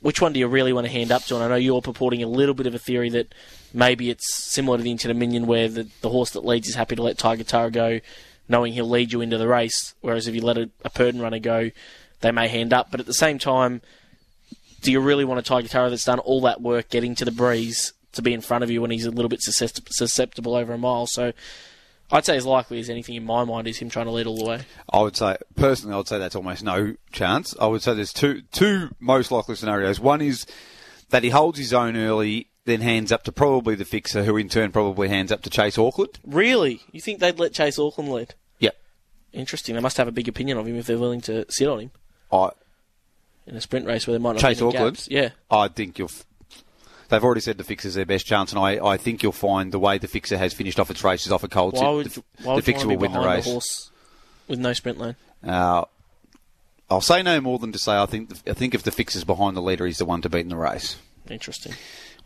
which 0.00 0.20
one 0.20 0.32
do 0.32 0.38
you 0.38 0.46
really 0.46 0.72
want 0.72 0.86
to 0.86 0.92
hand 0.92 1.10
up 1.10 1.24
to? 1.24 1.34
And 1.34 1.44
I 1.44 1.48
know 1.48 1.56
you're 1.56 1.82
purporting 1.82 2.22
a 2.22 2.28
little 2.28 2.54
bit 2.54 2.66
of 2.66 2.74
a 2.74 2.78
theory 2.78 3.10
that 3.10 3.34
maybe 3.72 4.10
it's 4.10 4.32
similar 4.32 4.76
to 4.76 4.82
the 4.82 4.90
Inter 4.90 5.08
Dominion 5.08 5.46
where 5.46 5.68
the, 5.68 5.88
the 6.02 6.10
horse 6.10 6.30
that 6.30 6.44
leads 6.44 6.68
is 6.68 6.74
happy 6.74 6.96
to 6.96 7.02
let 7.02 7.18
Tiger 7.18 7.44
Tara 7.44 7.70
go, 7.70 8.00
knowing 8.48 8.72
he'll 8.72 8.88
lead 8.88 9.12
you 9.12 9.20
into 9.20 9.38
the 9.38 9.48
race. 9.48 9.94
Whereas 10.00 10.28
if 10.28 10.34
you 10.34 10.40
let 10.40 10.58
a, 10.58 10.70
a 10.84 10.90
Purdon 10.90 11.20
runner 11.20 11.40
go, 11.40 11.70
they 12.20 12.30
may 12.30 12.48
hand 12.48 12.72
up. 12.72 12.90
But 12.90 13.00
at 13.00 13.06
the 13.06 13.14
same 13.14 13.38
time, 13.38 13.82
do 14.82 14.92
you 14.92 15.00
really 15.00 15.24
want 15.24 15.40
a 15.40 15.42
Tiger 15.42 15.68
Tara 15.68 15.90
that's 15.90 16.04
done 16.04 16.20
all 16.20 16.40
that 16.42 16.60
work 16.60 16.88
getting 16.88 17.14
to 17.16 17.24
the 17.24 17.32
breeze 17.32 17.92
to 18.12 18.22
be 18.22 18.32
in 18.32 18.40
front 18.40 18.64
of 18.64 18.70
you 18.70 18.80
when 18.80 18.90
he's 18.90 19.06
a 19.06 19.10
little 19.10 19.28
bit 19.28 19.42
susceptible 19.42 20.54
over 20.54 20.72
a 20.72 20.78
mile? 20.78 21.06
So 21.06 21.32
I'd 22.10 22.24
say 22.24 22.36
as 22.36 22.46
likely 22.46 22.80
as 22.80 22.88
anything 22.88 23.16
in 23.16 23.24
my 23.24 23.44
mind 23.44 23.68
is 23.68 23.78
him 23.78 23.90
trying 23.90 24.06
to 24.06 24.12
lead 24.12 24.26
all 24.26 24.38
the 24.38 24.44
way. 24.48 24.60
I 24.90 25.00
would 25.02 25.16
say 25.16 25.36
personally, 25.56 25.94
I 25.94 25.98
would 25.98 26.08
say 26.08 26.18
that's 26.18 26.34
almost 26.36 26.62
no 26.64 26.94
chance. 27.12 27.54
I 27.60 27.66
would 27.66 27.82
say 27.82 27.94
there's 27.94 28.12
two 28.12 28.42
two 28.52 28.94
most 28.98 29.30
likely 29.30 29.54
scenarios. 29.56 30.00
One 30.00 30.20
is 30.22 30.46
that 31.10 31.22
he 31.22 31.30
holds 31.30 31.58
his 31.58 31.72
own 31.74 31.96
early, 31.96 32.48
then 32.64 32.80
hands 32.80 33.12
up 33.12 33.24
to 33.24 33.32
probably 33.32 33.74
the 33.74 33.84
fixer, 33.84 34.24
who 34.24 34.36
in 34.36 34.48
turn 34.48 34.72
probably 34.72 35.08
hands 35.08 35.30
up 35.32 35.42
to 35.42 35.50
Chase 35.50 35.76
Auckland. 35.78 36.18
Really, 36.26 36.80
you 36.92 37.00
think 37.00 37.20
they'd 37.20 37.38
let 37.38 37.52
Chase 37.52 37.78
Auckland 37.78 38.10
lead? 38.10 38.34
Yeah. 38.58 38.70
Interesting. 39.32 39.74
They 39.74 39.80
must 39.82 39.96
have 39.98 40.08
a 40.08 40.12
big 40.12 40.28
opinion 40.28 40.56
of 40.58 40.66
him 40.66 40.76
if 40.76 40.86
they're 40.86 40.98
willing 40.98 41.20
to 41.22 41.44
sit 41.50 41.68
on 41.68 41.80
him 41.80 41.90
I 42.32 42.50
in 43.46 43.56
a 43.56 43.60
sprint 43.60 43.86
race 43.86 44.06
where 44.06 44.16
they 44.18 44.22
might 44.22 44.32
not 44.32 44.40
Chase 44.40 44.60
Auckland? 44.62 44.96
gaps. 44.96 45.08
Yeah. 45.10 45.30
I 45.50 45.68
think 45.68 45.98
you'll. 45.98 46.08
f- 46.10 46.24
They've 47.08 47.24
already 47.24 47.40
said 47.40 47.56
the 47.56 47.64
fixer's 47.64 47.94
their 47.94 48.04
best 48.04 48.26
chance, 48.26 48.52
and 48.52 48.60
I, 48.60 48.84
I 48.84 48.96
think 48.96 49.22
you'll 49.22 49.32
find 49.32 49.72
the 49.72 49.78
way 49.78 49.96
the 49.98 50.08
fixer 50.08 50.36
has 50.36 50.52
finished 50.52 50.78
off 50.78 50.90
its 50.90 51.02
races 51.02 51.32
off 51.32 51.42
a 51.42 51.48
cold 51.48 51.74
Why 51.74 51.80
tip, 51.80 51.94
would, 51.94 52.06
the, 52.06 52.22
why 52.42 52.56
the 52.56 52.62
fixer 52.62 52.86
will 52.86 52.98
win 52.98 53.12
the 53.12 53.20
race. 53.20 53.46
a 53.46 53.50
horse 53.50 53.90
with 54.46 54.58
no 54.58 54.72
sprint 54.74 54.98
lane? 54.98 55.16
Uh, 55.42 55.84
I'll 56.90 57.00
say 57.00 57.22
no 57.22 57.40
more 57.40 57.58
than 57.58 57.72
to 57.72 57.78
say 57.78 57.92
I 57.96 58.06
think 58.06 58.30
I 58.46 58.52
think 58.52 58.74
if 58.74 58.82
the 58.82 58.90
fixer's 58.90 59.24
behind 59.24 59.56
the 59.56 59.62
leader, 59.62 59.86
he's 59.86 59.98
the 59.98 60.04
one 60.04 60.22
to 60.22 60.28
beat 60.28 60.40
in 60.40 60.48
the 60.48 60.56
race. 60.56 60.96
Interesting. 61.28 61.74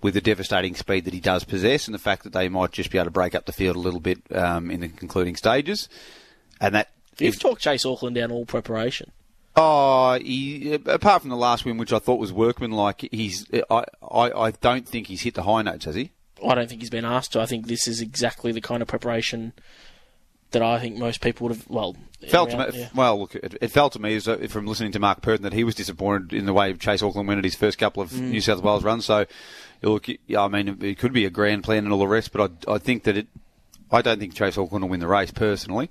With 0.00 0.14
the 0.14 0.20
devastating 0.20 0.74
speed 0.74 1.04
that 1.04 1.14
he 1.14 1.20
does 1.20 1.44
possess, 1.44 1.86
and 1.86 1.94
the 1.94 1.98
fact 1.98 2.24
that 2.24 2.32
they 2.32 2.48
might 2.48 2.72
just 2.72 2.90
be 2.90 2.98
able 2.98 3.06
to 3.06 3.10
break 3.12 3.34
up 3.36 3.46
the 3.46 3.52
field 3.52 3.76
a 3.76 3.80
little 3.80 4.00
bit 4.00 4.20
um, 4.34 4.70
in 4.70 4.80
the 4.80 4.88
concluding 4.88 5.36
stages, 5.36 5.88
and 6.60 6.74
that 6.74 6.88
You've 7.18 7.34
if, 7.34 7.40
talked 7.40 7.62
Chase 7.62 7.84
Auckland 7.84 8.16
down 8.16 8.32
all 8.32 8.46
preparation. 8.46 9.12
Oh, 9.54 10.18
he, 10.18 10.73
apart 10.87 11.21
from 11.23 11.30
the 11.30 11.37
last 11.37 11.64
win, 11.64 11.76
which 11.76 11.92
I 11.92 11.99
thought 11.99 12.18
was 12.18 12.32
workmanlike, 12.32 13.06
he's 13.12 13.47
I, 13.71 13.85
I, 14.02 14.30
I 14.32 14.50
don't 14.52 14.88
think 14.88 15.09
he's 15.09 15.23
hit 15.23 15.35
the 15.35 15.42
high 15.42 15.62
notes, 15.62 15.85
has 15.85 15.94
he? 15.94 16.11
I 16.47 16.54
don't 16.54 16.68
think 16.68 16.80
he's 16.80 16.90
been 16.90 17.04
asked 17.04 17.32
to. 17.35 17.40
I 17.40 17.47
think 17.47 17.66
this 17.66 17.87
is 17.87 18.00
exactly 18.00 18.50
the 18.52 18.61
kind 18.62 18.80
of 18.82 18.88
preparation 18.88 19.52
that 20.52 20.62
I 20.62 20.78
think 20.80 20.97
most 20.97 21.21
people 21.21 21.49
would 21.49 21.56
have. 21.56 21.68
Well, 21.68 21.97
Felt 22.28 22.50
to 22.50 22.59
around- 22.59 22.73
me, 22.75 22.80
yeah. 22.80 22.88
well, 22.94 23.18
look, 23.21 23.35
it, 23.35 23.56
it 23.61 23.68
felt 23.68 23.92
to 23.94 23.99
me 23.99 24.14
as, 24.16 24.26
uh, 24.28 24.37
from 24.49 24.66
listening 24.66 24.92
to 24.92 24.99
Mark 25.00 25.21
Purdon 25.23 25.42
that 25.42 25.52
he 25.52 25.64
was 25.64 25.75
disappointed 25.75 26.32
in 26.32 26.47
the 26.47 26.52
way 26.52 26.73
Chase 26.75 27.02
Auckland 27.02 27.26
went 27.28 27.38
at 27.38 27.44
his 27.44 27.54
first 27.54 27.78
couple 27.78 28.02
of 28.02 28.11
Mm. 28.11 28.30
New 28.30 28.40
South 28.40 28.62
Wales 28.62 28.85
runs. 28.85 29.04
So, 29.04 29.26
look, 29.82 30.06
I 30.09 30.49
mean, 30.49 30.78
it 30.82 30.99
could 30.99 31.12
be 31.12 31.25
a 31.26 31.30
grand 31.30 31.64
plan 31.64 31.85
and 31.85 31.92
all 31.92 31.99
the 31.99 32.06
rest, 32.06 32.32
but 32.32 32.52
I, 32.68 32.75
I 32.75 32.78
think 32.78 33.02
that 33.04 33.16
it. 33.18 33.26
I 33.90 34.00
don't 34.02 34.18
think 34.18 34.35
Chase 34.35 34.56
Auckland 34.56 34.82
will 34.85 34.88
win 34.88 35.00
the 35.00 35.06
race 35.09 35.30
personally. 35.30 35.90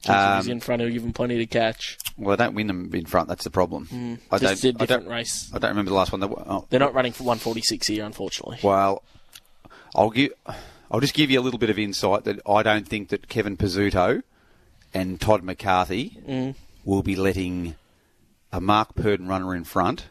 If 0.00 0.04
he's 0.06 0.46
Um, 0.46 0.50
in 0.50 0.60
front, 0.60 0.80
he'll 0.82 0.90
give 0.90 1.02
him 1.04 1.12
plenty 1.12 1.36
to 1.38 1.46
catch. 1.46 1.98
well, 2.16 2.36
they 2.36 2.44
don't 2.44 2.54
win 2.54 2.66
them 2.68 2.90
in 2.94 3.04
front. 3.06 3.28
That's 3.28 3.44
the 3.44 3.50
problem. 3.50 4.18
I 4.30 4.38
Just 4.38 4.62
don't. 4.62 4.74
a 4.74 4.76
I 4.76 4.86
different 4.86 5.04
don't. 5.06 5.12
race. 5.14 5.50
I 5.52 5.58
don't 5.58 5.70
remember 5.70 5.90
the 5.90 5.96
last 5.96 6.12
one. 6.12 6.20
That, 6.20 6.30
oh, 6.30 6.66
They're 6.70 6.80
not 6.80 6.94
running 6.94 7.12
for 7.12 7.24
146 7.24 7.86
here, 7.88 8.04
unfortunately. 8.04 8.58
well, 8.62 9.02
I'll 9.94 10.10
give. 10.10 10.32
I'll 10.90 11.00
just 11.00 11.14
give 11.14 11.30
you 11.30 11.38
a 11.38 11.42
little 11.42 11.58
bit 11.58 11.68
of 11.70 11.78
insight 11.78 12.24
that 12.24 12.40
I 12.48 12.62
don't 12.62 12.86
think 12.88 13.08
that 13.10 13.28
Kevin 13.28 13.56
Pizzuto 13.56 14.22
and 14.94 15.20
Todd 15.20 15.42
McCarthy 15.42 16.16
Mm. 16.26 16.54
will 16.84 17.02
be 17.02 17.14
letting 17.16 17.74
a 18.52 18.60
Mark 18.60 18.94
Purdon 18.94 19.28
runner 19.28 19.54
in 19.54 19.64
front 19.64 20.06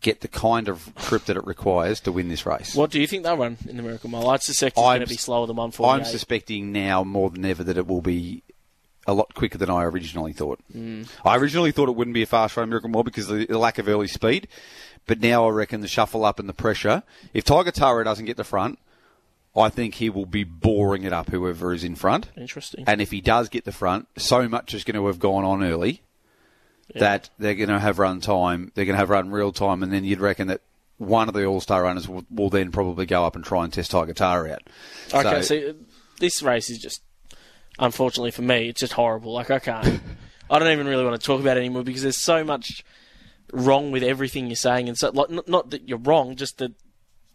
get 0.00 0.20
the 0.20 0.28
kind 0.28 0.68
of 0.68 0.94
trip 0.96 1.24
that 1.24 1.36
it 1.36 1.44
requires 1.46 2.00
to 2.00 2.12
win 2.12 2.28
this 2.28 2.46
race. 2.46 2.74
What 2.74 2.90
do 2.90 3.00
you 3.00 3.06
think 3.06 3.22
they'll 3.24 3.36
run 3.36 3.58
in 3.68 3.76
the 3.76 3.82
Miracle 3.82 4.08
Mile? 4.08 4.28
I 4.30 4.36
suspect 4.36 4.76
it's 4.76 4.80
I'm 4.86 4.98
going 4.98 5.00
to 5.00 5.06
be 5.06 5.16
slower 5.16 5.46
than 5.46 5.56
148. 5.56 5.92
I'm 5.98 6.04
suspecting 6.10 6.70
now 6.72 7.02
more 7.04 7.28
than 7.30 7.44
ever 7.44 7.64
that 7.64 7.76
it 7.76 7.86
will 7.86 8.00
be 8.02 8.42
a 9.06 9.14
lot 9.14 9.34
quicker 9.34 9.58
than 9.58 9.70
I 9.70 9.84
originally 9.84 10.32
thought. 10.32 10.60
Mm. 10.74 11.08
I 11.24 11.36
originally 11.36 11.72
thought 11.72 11.88
it 11.88 11.96
wouldn't 11.96 12.14
be 12.14 12.22
a 12.22 12.26
fast 12.26 12.56
run 12.56 12.68
Miracle 12.68 12.90
Mile 12.90 13.02
because 13.02 13.30
of 13.30 13.46
the 13.46 13.58
lack 13.58 13.78
of 13.78 13.88
early 13.88 14.08
speed, 14.08 14.48
but 15.06 15.20
now 15.20 15.46
I 15.46 15.50
reckon 15.50 15.80
the 15.80 15.88
shuffle 15.88 16.24
up 16.24 16.38
and 16.38 16.48
the 16.48 16.54
pressure. 16.54 17.02
If 17.32 17.44
Tiger 17.44 17.70
Tara 17.70 18.04
doesn't 18.04 18.26
get 18.26 18.36
the 18.36 18.44
front, 18.44 18.78
I 19.56 19.68
think 19.70 19.94
he 19.94 20.10
will 20.10 20.26
be 20.26 20.44
boring 20.44 21.04
it 21.04 21.12
up 21.12 21.30
whoever 21.30 21.72
is 21.72 21.84
in 21.84 21.94
front. 21.94 22.30
Interesting. 22.36 22.84
And 22.86 23.00
if 23.00 23.10
he 23.10 23.20
does 23.20 23.48
get 23.48 23.64
the 23.64 23.72
front, 23.72 24.08
so 24.18 24.48
much 24.48 24.74
is 24.74 24.84
going 24.84 24.96
to 24.96 25.06
have 25.06 25.18
gone 25.18 25.44
on 25.44 25.62
early 25.62 26.02
that 26.94 27.30
they're 27.38 27.54
going 27.54 27.68
to 27.68 27.78
have 27.78 27.98
run 27.98 28.20
time. 28.20 28.72
They're 28.74 28.84
going 28.84 28.94
to 28.94 28.98
have 28.98 29.10
run 29.10 29.30
real 29.30 29.52
time, 29.52 29.82
and 29.82 29.92
then 29.92 30.04
you'd 30.04 30.20
reckon 30.20 30.48
that 30.48 30.60
one 30.98 31.28
of 31.28 31.34
the 31.34 31.44
All 31.44 31.60
Star 31.60 31.82
runners 31.82 32.08
will, 32.08 32.24
will 32.30 32.50
then 32.50 32.70
probably 32.70 33.06
go 33.06 33.24
up 33.24 33.36
and 33.36 33.44
try 33.44 33.64
and 33.64 33.72
test 33.72 33.90
Tiger 33.90 34.14
Tara 34.14 34.52
out. 34.52 34.62
Okay, 35.12 35.42
so, 35.42 35.74
this 36.18 36.42
race 36.42 36.70
is 36.70 36.78
just, 36.78 37.02
unfortunately 37.78 38.30
for 38.30 38.42
me, 38.42 38.68
it's 38.68 38.80
just 38.80 38.92
horrible. 38.94 39.32
Like 39.32 39.50
I 39.50 39.58
can't, 39.58 40.00
I 40.50 40.58
don't 40.58 40.72
even 40.72 40.86
really 40.86 41.04
want 41.04 41.20
to 41.20 41.24
talk 41.24 41.40
about 41.40 41.56
it 41.56 41.60
anymore 41.60 41.82
because 41.82 42.02
there's 42.02 42.16
so 42.16 42.44
much 42.44 42.84
wrong 43.52 43.90
with 43.90 44.02
everything 44.02 44.46
you're 44.46 44.56
saying, 44.56 44.88
and 44.88 44.96
so 44.96 45.10
like 45.10 45.30
not, 45.30 45.48
not 45.48 45.70
that 45.70 45.88
you're 45.88 45.98
wrong, 45.98 46.36
just 46.36 46.58
the 46.58 46.74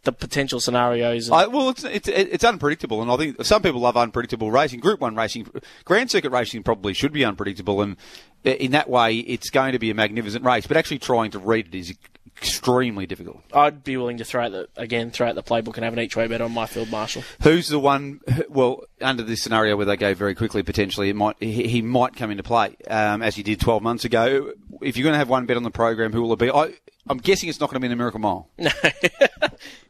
the 0.04 0.12
potential 0.12 0.60
scenarios. 0.60 1.28
And, 1.28 1.36
I, 1.36 1.48
well, 1.48 1.70
it's, 1.70 1.84
it's 1.84 2.08
it's 2.08 2.44
unpredictable, 2.44 3.02
and 3.02 3.12
I 3.12 3.18
think 3.18 3.44
some 3.46 3.62
people 3.62 3.82
love 3.82 3.98
unpredictable 3.98 4.52
racing. 4.52 4.80
Group 4.80 5.00
One 5.00 5.16
racing, 5.16 5.48
Grand 5.86 6.10
Circuit 6.10 6.32
racing 6.32 6.64
probably 6.64 6.94
should 6.94 7.14
be 7.14 7.24
unpredictable, 7.24 7.82
and 7.82 7.98
in 8.44 8.72
that 8.72 8.90
way, 8.90 9.16
it's 9.16 9.50
going 9.50 9.74
to 9.74 9.80
be 9.80 9.90
a 9.90 9.94
magnificent 9.94 10.44
race. 10.44 10.68
But 10.68 10.78
actually, 10.78 11.00
trying 11.00 11.32
to 11.32 11.40
read 11.40 11.68
it 11.68 11.78
is 11.78 11.94
extremely 12.38 13.06
difficult. 13.06 13.42
I'd 13.54 13.84
be 13.84 13.98
willing 13.98 14.18
to 14.18 14.26
throw 14.26 14.46
out 14.46 14.52
the 14.52 14.68
again 14.76 15.12
throw 15.12 15.30
out 15.30 15.36
the 15.36 15.44
playbook 15.44 15.76
and 15.76 15.84
have 15.84 15.94
an 15.94 16.00
each 16.00 16.16
way 16.16 16.28
bet 16.28 16.42
on 16.42 16.52
my 16.52 16.66
field 16.66 16.90
marshal. 16.90 17.24
Who's 17.44 17.68
the 17.68 17.80
one? 17.80 18.20
Well, 18.50 18.84
under 19.00 19.24
this 19.24 19.44
scenario 19.44 19.78
where 19.78 19.86
they 19.86 19.98
go 19.98 20.14
very 20.14 20.34
quickly, 20.34 20.64
potentially 20.64 21.10
it 21.10 21.16
might 21.16 21.36
he, 21.40 21.68
he 21.68 21.82
might 21.82 22.16
come 22.16 22.32
into 22.32 22.44
play 22.44 22.76
um, 22.90 23.22
as 23.22 23.36
he 23.36 23.44
did 23.44 23.60
12 23.60 23.84
months 23.84 24.06
ago. 24.06 24.54
If 24.82 24.98
you're 24.98 25.04
going 25.04 25.14
to 25.14 25.20
have 25.20 25.30
one 25.30 25.46
bet 25.46 25.58
on 25.58 25.64
the 25.64 25.72
program, 25.72 26.12
who 26.12 26.24
will 26.24 26.34
it 26.34 26.40
be? 26.40 26.50
I, 26.50 26.74
I'm 27.08 27.18
guessing 27.18 27.50
it's 27.50 27.60
not 27.60 27.70
going 27.70 27.76
to 27.76 27.80
be 27.82 27.86
in 27.86 27.92
the 27.92 27.96
Miracle 27.98 28.20
Mile. 28.20 28.50
No, 28.58 28.72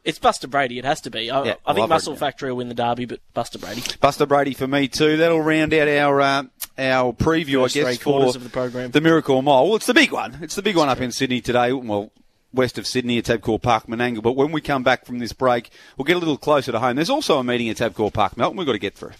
it's 0.04 0.18
Buster 0.18 0.48
Brady. 0.48 0.78
It 0.78 0.84
has 0.84 1.00
to 1.02 1.10
be. 1.10 1.30
I, 1.30 1.44
Yeah, 1.44 1.54
I 1.64 1.74
think 1.74 1.88
Muscle 1.88 2.16
Factory 2.16 2.50
will 2.50 2.58
win 2.58 2.68
the 2.68 2.74
Derby, 2.74 3.04
but 3.04 3.20
Buster 3.34 3.58
Brady. 3.58 3.82
Buster 4.00 4.26
Brady 4.26 4.54
for 4.54 4.66
me 4.66 4.88
too. 4.88 5.16
That'll 5.16 5.40
round 5.40 5.72
out 5.74 5.88
our 5.88 6.20
uh, 6.20 6.42
our 6.78 7.12
preview, 7.12 7.62
First 7.62 7.76
I 7.76 7.80
guess, 7.80 7.86
three 7.98 8.12
for 8.12 8.26
of 8.26 8.42
the 8.42 8.50
program. 8.50 8.90
the 8.90 9.00
Miracle 9.00 9.40
Mile. 9.42 9.66
Well, 9.66 9.76
it's 9.76 9.86
the 9.86 9.94
big 9.94 10.12
one. 10.12 10.38
It's 10.42 10.54
the 10.54 10.62
big 10.62 10.76
one 10.76 10.88
up 10.88 11.00
in 11.00 11.12
Sydney 11.12 11.40
today. 11.40 11.72
Well. 11.72 12.10
West 12.54 12.76
of 12.76 12.86
Sydney 12.86 13.16
at 13.16 13.24
Tabcorp 13.24 13.62
Park, 13.62 13.86
Menangle. 13.86 14.22
But 14.22 14.36
when 14.36 14.52
we 14.52 14.60
come 14.60 14.82
back 14.82 15.06
from 15.06 15.20
this 15.20 15.32
break, 15.32 15.70
we'll 15.96 16.04
get 16.04 16.16
a 16.16 16.18
little 16.18 16.36
closer 16.36 16.70
to 16.70 16.78
home. 16.78 16.96
There's 16.96 17.08
also 17.08 17.38
a 17.38 17.42
meeting 17.42 17.70
at 17.70 17.78
Tabcorp 17.78 18.12
Park, 18.12 18.36
Melton. 18.36 18.58
We've 18.58 18.66
got 18.66 18.74
to 18.74 18.78
get 18.78 18.94
through. 18.94 19.12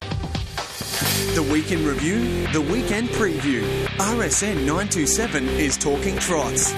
The 1.34 1.48
weekend 1.50 1.86
review, 1.86 2.46
the 2.48 2.60
weekend 2.60 3.08
preview. 3.08 3.62
RSN 3.96 4.66
927 4.66 5.48
is 5.48 5.78
talking 5.78 6.18
trots. 6.18 6.74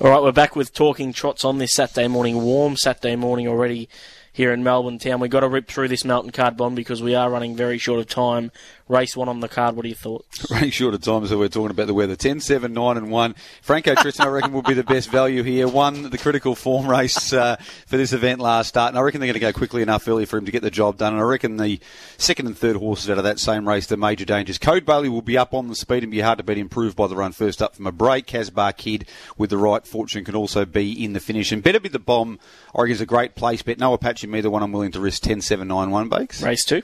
All 0.00 0.10
right, 0.10 0.22
we're 0.22 0.30
back 0.30 0.54
with 0.54 0.72
talking 0.72 1.12
trots 1.12 1.44
on 1.44 1.58
this 1.58 1.74
Saturday 1.74 2.06
morning, 2.06 2.40
warm 2.42 2.76
Saturday 2.76 3.16
morning 3.16 3.48
already 3.48 3.88
here 4.32 4.52
in 4.52 4.64
Melbourne 4.64 4.98
town. 4.98 5.20
We've 5.20 5.30
got 5.30 5.40
to 5.40 5.48
rip 5.48 5.68
through 5.68 5.88
this 5.88 6.04
Melton 6.04 6.30
Card 6.30 6.56
Bond 6.56 6.74
because 6.74 7.02
we 7.02 7.14
are 7.14 7.30
running 7.30 7.54
very 7.54 7.78
short 7.78 8.00
of 8.00 8.06
time. 8.06 8.50
Race 8.92 9.16
one 9.16 9.30
on 9.30 9.40
the 9.40 9.48
card. 9.48 9.74
What 9.74 9.86
are 9.86 9.88
your 9.88 9.96
thoughts? 9.96 10.46
running 10.50 10.70
short 10.70 10.92
of 10.92 11.00
time, 11.00 11.26
so 11.26 11.38
we're 11.38 11.48
talking 11.48 11.70
about 11.70 11.86
the 11.86 11.94
weather. 11.94 12.14
10, 12.14 12.40
7, 12.40 12.74
9, 12.74 12.96
and 12.98 13.10
1. 13.10 13.34
Franco 13.62 13.94
Tristan, 13.94 14.26
I 14.26 14.30
reckon, 14.30 14.52
will 14.52 14.60
be 14.60 14.74
the 14.74 14.84
best 14.84 15.08
value 15.08 15.42
here. 15.42 15.66
Won 15.66 16.10
the 16.10 16.18
critical 16.18 16.54
form 16.54 16.86
race 16.86 17.32
uh, 17.32 17.56
for 17.86 17.96
this 17.96 18.12
event 18.12 18.38
last 18.38 18.68
start, 18.68 18.90
and 18.90 18.98
I 18.98 19.00
reckon 19.00 19.22
they're 19.22 19.28
going 19.28 19.32
to 19.32 19.40
go 19.40 19.50
quickly 19.54 19.80
enough 19.80 20.06
early 20.06 20.26
for 20.26 20.36
him 20.36 20.44
to 20.44 20.52
get 20.52 20.60
the 20.60 20.70
job 20.70 20.98
done. 20.98 21.14
And 21.14 21.22
I 21.22 21.24
reckon 21.24 21.56
the 21.56 21.80
second 22.18 22.48
and 22.48 22.58
third 22.58 22.76
horses 22.76 23.08
out 23.08 23.16
of 23.16 23.24
that 23.24 23.38
same 23.38 23.66
race, 23.66 23.86
the 23.86 23.96
major 23.96 24.26
dangers. 24.26 24.58
Code 24.58 24.84
Bailey 24.84 25.08
will 25.08 25.22
be 25.22 25.38
up 25.38 25.54
on 25.54 25.68
the 25.68 25.74
speed 25.74 26.02
and 26.02 26.12
be 26.12 26.20
hard 26.20 26.36
to 26.36 26.44
beat, 26.44 26.58
improved 26.58 26.94
by 26.94 27.06
the 27.06 27.16
run 27.16 27.32
first 27.32 27.62
up 27.62 27.74
from 27.74 27.86
a 27.86 27.92
break. 27.92 28.26
Casbar 28.26 28.76
Kid 28.76 29.08
with 29.38 29.48
the 29.48 29.56
right 29.56 29.86
fortune 29.86 30.22
can 30.22 30.36
also 30.36 30.66
be 30.66 31.02
in 31.02 31.14
the 31.14 31.20
finish. 31.20 31.50
And 31.50 31.62
better 31.62 31.80
be 31.80 31.88
the 31.88 31.98
bomb, 31.98 32.38
I 32.74 32.82
reckon, 32.82 32.92
is 32.92 33.00
a 33.00 33.06
great 33.06 33.36
place 33.36 33.62
bet. 33.62 33.78
No 33.78 33.94
Apache 33.94 34.26
me, 34.26 34.42
the 34.42 34.50
one 34.50 34.62
I'm 34.62 34.70
willing 34.70 34.92
to 34.92 35.00
risk 35.00 35.22
10, 35.22 35.40
7, 35.40 35.66
9, 35.66 35.90
1 35.90 36.08
bakes. 36.10 36.42
Race 36.42 36.66
two. 36.66 36.82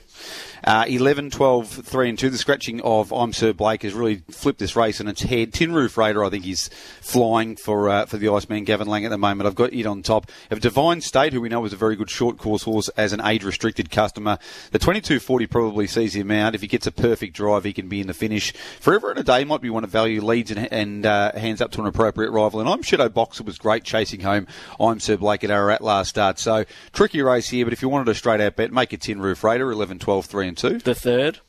Uh, 0.63 0.85
11, 0.87 1.29
12, 1.29 1.67
3 1.67 1.98
and 2.07 2.17
2. 2.17 2.29
The 2.29 2.37
scratching 2.37 2.79
of 2.81 3.11
I'm 3.11 3.33
Sir 3.33 3.51
Blake 3.51 3.83
has 3.83 3.93
really 3.93 4.21
flipped 4.31 4.59
this 4.59 4.75
race 4.75 5.01
on 5.01 5.09
its 5.09 5.23
head. 5.23 5.53
Tin 5.53 5.73
Roof 5.73 5.97
Raider, 5.97 6.23
I 6.23 6.29
think, 6.29 6.47
is 6.47 6.69
flying 7.01 7.57
for 7.57 7.89
uh, 7.89 8.05
for 8.05 8.17
the 8.17 8.29
Iceman 8.29 8.63
Gavin 8.63 8.87
Lang 8.87 9.03
at 9.03 9.09
the 9.09 9.17
moment. 9.17 9.47
I've 9.47 9.55
got 9.55 9.73
it 9.73 9.85
on 9.85 10.01
top. 10.03 10.31
Of 10.49 10.61
Divine 10.61 11.01
State, 11.01 11.33
who 11.33 11.41
we 11.41 11.49
know 11.49 11.65
is 11.65 11.73
a 11.73 11.77
very 11.77 11.97
good 11.97 12.09
short 12.09 12.37
course 12.37 12.63
horse 12.63 12.87
as 12.89 13.11
an 13.11 13.19
age 13.19 13.43
restricted 13.43 13.91
customer. 13.91 14.37
The 14.71 14.79
2240 14.79 15.47
probably 15.47 15.87
sees 15.87 16.15
him 16.15 16.31
out. 16.31 16.55
If 16.55 16.61
he 16.61 16.67
gets 16.67 16.87
a 16.87 16.91
perfect 16.91 17.35
drive, 17.35 17.65
he 17.65 17.73
can 17.73 17.89
be 17.89 17.99
in 17.99 18.07
the 18.07 18.13
finish. 18.13 18.53
Forever 18.79 19.09
and 19.09 19.19
a 19.19 19.23
Day 19.23 19.43
might 19.43 19.61
be 19.61 19.69
one 19.69 19.83
of 19.83 19.89
value 19.89 20.21
leads 20.21 20.51
and, 20.51 20.71
and 20.71 21.05
uh, 21.05 21.33
hands 21.33 21.59
up 21.59 21.71
to 21.71 21.81
an 21.81 21.87
appropriate 21.87 22.31
rival. 22.31 22.59
And 22.61 22.69
I'm 22.69 22.83
Shadow 22.83 23.09
Boxer 23.09 23.43
was 23.43 23.57
great 23.57 23.83
chasing 23.83 24.21
home 24.21 24.47
I'm 24.79 24.99
Sir 24.99 25.17
Blake 25.17 25.43
at 25.43 25.51
Ararat 25.51 25.81
last 25.81 26.09
start. 26.09 26.39
So 26.39 26.65
tricky 26.93 27.21
race 27.21 27.49
here, 27.49 27.65
but 27.65 27.73
if 27.73 27.81
you 27.81 27.89
wanted 27.89 28.07
a 28.09 28.15
straight 28.15 28.41
out 28.41 28.55
bet, 28.55 28.71
make 28.71 28.93
a 28.93 28.97
Tin 28.97 29.19
Roof 29.19 29.43
Raider, 29.43 29.71
11, 29.71 29.99
12, 29.99 30.25
3 30.25 30.47
and 30.47 30.57
2. 30.57 30.79
The 30.79 30.95
third. 30.95 31.39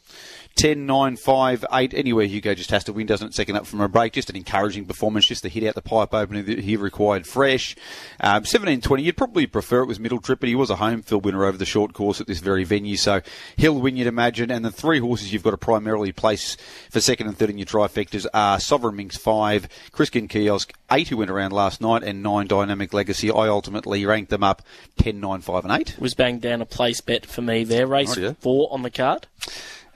10, 0.60 0.84
9, 0.84 1.16
5, 1.16 1.64
8, 1.72 1.94
anywhere 1.94 2.26
Hugo 2.26 2.54
just 2.54 2.70
has 2.70 2.84
to 2.84 2.92
win, 2.92 3.06
doesn't 3.06 3.28
it? 3.28 3.34
Second 3.34 3.56
up 3.56 3.64
from 3.64 3.80
a 3.80 3.88
break. 3.88 4.12
Just 4.12 4.28
an 4.28 4.36
encouraging 4.36 4.84
performance, 4.84 5.24
just 5.24 5.42
to 5.42 5.48
hit 5.48 5.64
out 5.64 5.74
the 5.74 5.80
pipe 5.80 6.12
opener 6.12 6.42
that 6.42 6.58
he 6.58 6.76
required 6.76 7.26
fresh. 7.26 7.74
Um, 8.20 8.44
17, 8.44 8.82
20, 8.82 9.02
you'd 9.02 9.16
probably 9.16 9.46
prefer 9.46 9.80
it 9.80 9.86
was 9.86 9.98
middle 9.98 10.20
trip, 10.20 10.38
but 10.38 10.50
he 10.50 10.54
was 10.54 10.68
a 10.68 10.76
home 10.76 11.00
field 11.00 11.24
winner 11.24 11.46
over 11.46 11.56
the 11.56 11.64
short 11.64 11.94
course 11.94 12.20
at 12.20 12.26
this 12.26 12.40
very 12.40 12.64
venue, 12.64 12.98
so 12.98 13.22
he'll 13.56 13.80
win, 13.80 13.96
you'd 13.96 14.06
imagine. 14.06 14.50
And 14.50 14.62
the 14.62 14.70
three 14.70 14.98
horses 14.98 15.32
you've 15.32 15.42
got 15.42 15.52
to 15.52 15.56
primarily 15.56 16.12
place 16.12 16.58
for 16.90 17.00
second 17.00 17.28
and 17.28 17.38
third 17.38 17.48
in 17.48 17.56
your 17.56 17.64
trifectas 17.64 18.26
are 18.34 18.60
Sovereign 18.60 18.96
Minx 18.96 19.16
5, 19.16 19.66
Criskin 19.92 20.28
Kiosk 20.28 20.74
8, 20.90 21.08
who 21.08 21.16
went 21.16 21.30
around 21.30 21.54
last 21.54 21.80
night, 21.80 22.02
and 22.02 22.22
9 22.22 22.46
Dynamic 22.48 22.92
Legacy. 22.92 23.30
I 23.30 23.48
ultimately 23.48 24.04
ranked 24.04 24.28
them 24.28 24.44
up 24.44 24.60
10, 24.98 25.20
9, 25.20 25.40
5, 25.40 25.64
and 25.64 25.80
8. 25.80 25.96
Was 25.98 26.12
banged 26.12 26.42
down 26.42 26.60
a 26.60 26.66
place 26.66 27.00
bet 27.00 27.24
for 27.24 27.40
me 27.40 27.64
there. 27.64 27.86
Race 27.86 28.14
Rightio. 28.14 28.36
four 28.36 28.68
on 28.70 28.82
the 28.82 28.90
card. 28.90 29.26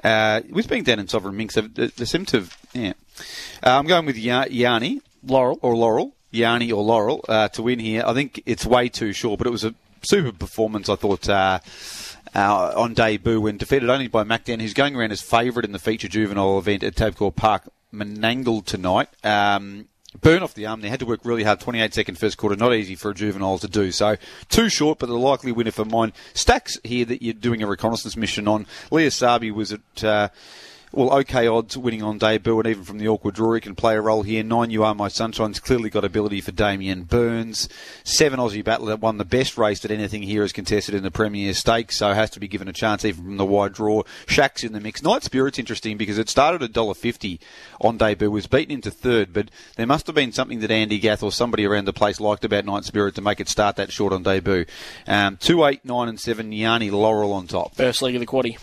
Uh, 0.04 0.42
with 0.50 0.68
being 0.68 0.84
down 0.84 0.98
in 0.98 1.08
Sovereign 1.08 1.36
Minx, 1.36 1.54
they, 1.54 1.62
they, 1.86 2.04
seem 2.04 2.26
to 2.26 2.46
yeah. 2.74 2.92
Uh, 3.62 3.78
I'm 3.78 3.86
going 3.86 4.04
with 4.04 4.18
Ya- 4.18 4.46
Yanni. 4.50 5.00
Laurel. 5.26 5.58
or 5.62 5.74
Laurel, 5.74 6.14
Yanni 6.30 6.70
or 6.70 6.82
Laurel, 6.82 7.24
uh, 7.28 7.48
to 7.48 7.62
win 7.62 7.78
here. 7.78 8.02
I 8.06 8.12
think 8.12 8.42
it's 8.46 8.66
way 8.66 8.88
too 8.88 9.12
short, 9.12 9.38
but 9.38 9.46
it 9.46 9.50
was 9.50 9.64
a 9.64 9.74
super 10.02 10.32
performance, 10.32 10.88
I 10.88 10.96
thought, 10.96 11.28
uh, 11.28 11.60
uh, 12.34 12.72
on 12.76 12.94
debut 12.94 13.40
when 13.40 13.56
defeated 13.56 13.88
only 13.88 14.08
by 14.08 14.24
Macdan, 14.24 14.60
who's 14.60 14.74
going 14.74 14.96
around 14.96 15.12
as 15.12 15.22
favourite 15.22 15.64
in 15.64 15.72
the 15.72 15.78
feature 15.78 16.08
juvenile 16.08 16.58
event 16.58 16.82
at 16.82 16.94
Tabcorp 16.94 17.36
Park, 17.36 17.70
Menangle 17.92 18.64
tonight. 18.64 19.08
Um, 19.24 19.88
burn 20.20 20.42
off 20.42 20.54
the 20.54 20.66
arm. 20.66 20.80
They 20.80 20.88
had 20.88 21.00
to 21.00 21.06
work 21.06 21.20
really 21.24 21.44
hard. 21.44 21.60
28 21.60 21.94
second 21.94 22.18
first 22.18 22.36
quarter, 22.36 22.56
not 22.56 22.74
easy 22.74 22.94
for 22.94 23.10
a 23.10 23.14
juvenile 23.14 23.58
to 23.58 23.68
do. 23.68 23.90
So 23.92 24.16
too 24.48 24.68
short, 24.68 24.98
but 24.98 25.06
the 25.06 25.14
likely 25.14 25.52
winner 25.52 25.70
for 25.70 25.84
mine. 25.84 26.12
Stacks 26.32 26.78
here 26.84 27.04
that 27.06 27.22
you're 27.22 27.34
doing 27.34 27.62
a 27.62 27.66
reconnaissance 27.66 28.16
mission 28.16 28.48
on. 28.48 28.66
Leah 28.90 29.10
Sabi 29.10 29.50
was 29.50 29.72
at. 29.72 30.04
Uh, 30.04 30.28
well, 30.94 31.18
okay 31.20 31.46
odds 31.46 31.76
winning 31.76 32.02
on 32.02 32.18
debut, 32.18 32.58
and 32.58 32.68
even 32.68 32.84
from 32.84 32.98
the 32.98 33.08
awkward 33.08 33.34
draw, 33.34 33.54
he 33.54 33.60
can 33.60 33.74
play 33.74 33.96
a 33.96 34.00
role 34.00 34.22
here. 34.22 34.42
Nine, 34.42 34.70
you 34.70 34.84
are 34.84 34.94
my 34.94 35.08
sunshine's 35.08 35.60
clearly 35.60 35.90
got 35.90 36.04
ability 36.04 36.40
for 36.40 36.52
Damien 36.52 37.02
Burns. 37.02 37.68
Seven, 38.04 38.38
Aussie 38.38 38.64
Battler 38.64 38.90
that 38.90 39.00
won 39.00 39.18
the 39.18 39.24
best 39.24 39.58
race 39.58 39.80
that 39.80 39.90
anything 39.90 40.22
here 40.22 40.44
is 40.44 40.52
contested 40.52 40.94
in 40.94 41.02
the 41.02 41.10
Premier 41.10 41.52
Stakes, 41.52 41.96
so 41.96 42.12
has 42.12 42.30
to 42.30 42.40
be 42.40 42.48
given 42.48 42.68
a 42.68 42.72
chance 42.72 43.04
even 43.04 43.24
from 43.24 43.36
the 43.36 43.44
wide 43.44 43.72
draw. 43.72 44.02
Shack's 44.26 44.62
in 44.62 44.72
the 44.72 44.80
mix. 44.80 45.02
Night 45.02 45.24
Spirit's 45.24 45.58
interesting 45.58 45.96
because 45.96 46.18
it 46.18 46.28
started 46.28 46.62
at 46.62 46.72
$1.50 46.72 47.40
on 47.80 47.98
debut, 47.98 48.30
was 48.30 48.46
beaten 48.46 48.72
into 48.72 48.90
third, 48.90 49.32
but 49.32 49.50
there 49.76 49.86
must 49.86 50.06
have 50.06 50.14
been 50.14 50.32
something 50.32 50.60
that 50.60 50.70
Andy 50.70 50.98
Gath 50.98 51.22
or 51.22 51.32
somebody 51.32 51.64
around 51.64 51.86
the 51.86 51.92
place 51.92 52.20
liked 52.20 52.44
about 52.44 52.64
Night 52.64 52.84
Spirit 52.84 53.14
to 53.16 53.20
make 53.20 53.40
it 53.40 53.48
start 53.48 53.76
that 53.76 53.90
short 53.92 54.12
on 54.12 54.22
debut. 54.22 54.64
Um, 55.06 55.36
two, 55.38 55.64
eight, 55.64 55.84
nine, 55.84 56.08
and 56.08 56.20
seven. 56.20 56.52
Yanni 56.52 56.90
Laurel 56.90 57.32
on 57.32 57.46
top. 57.46 57.74
First 57.74 58.02
leg 58.02 58.14
of 58.14 58.20
the 58.20 58.26
quaddy. 58.26 58.58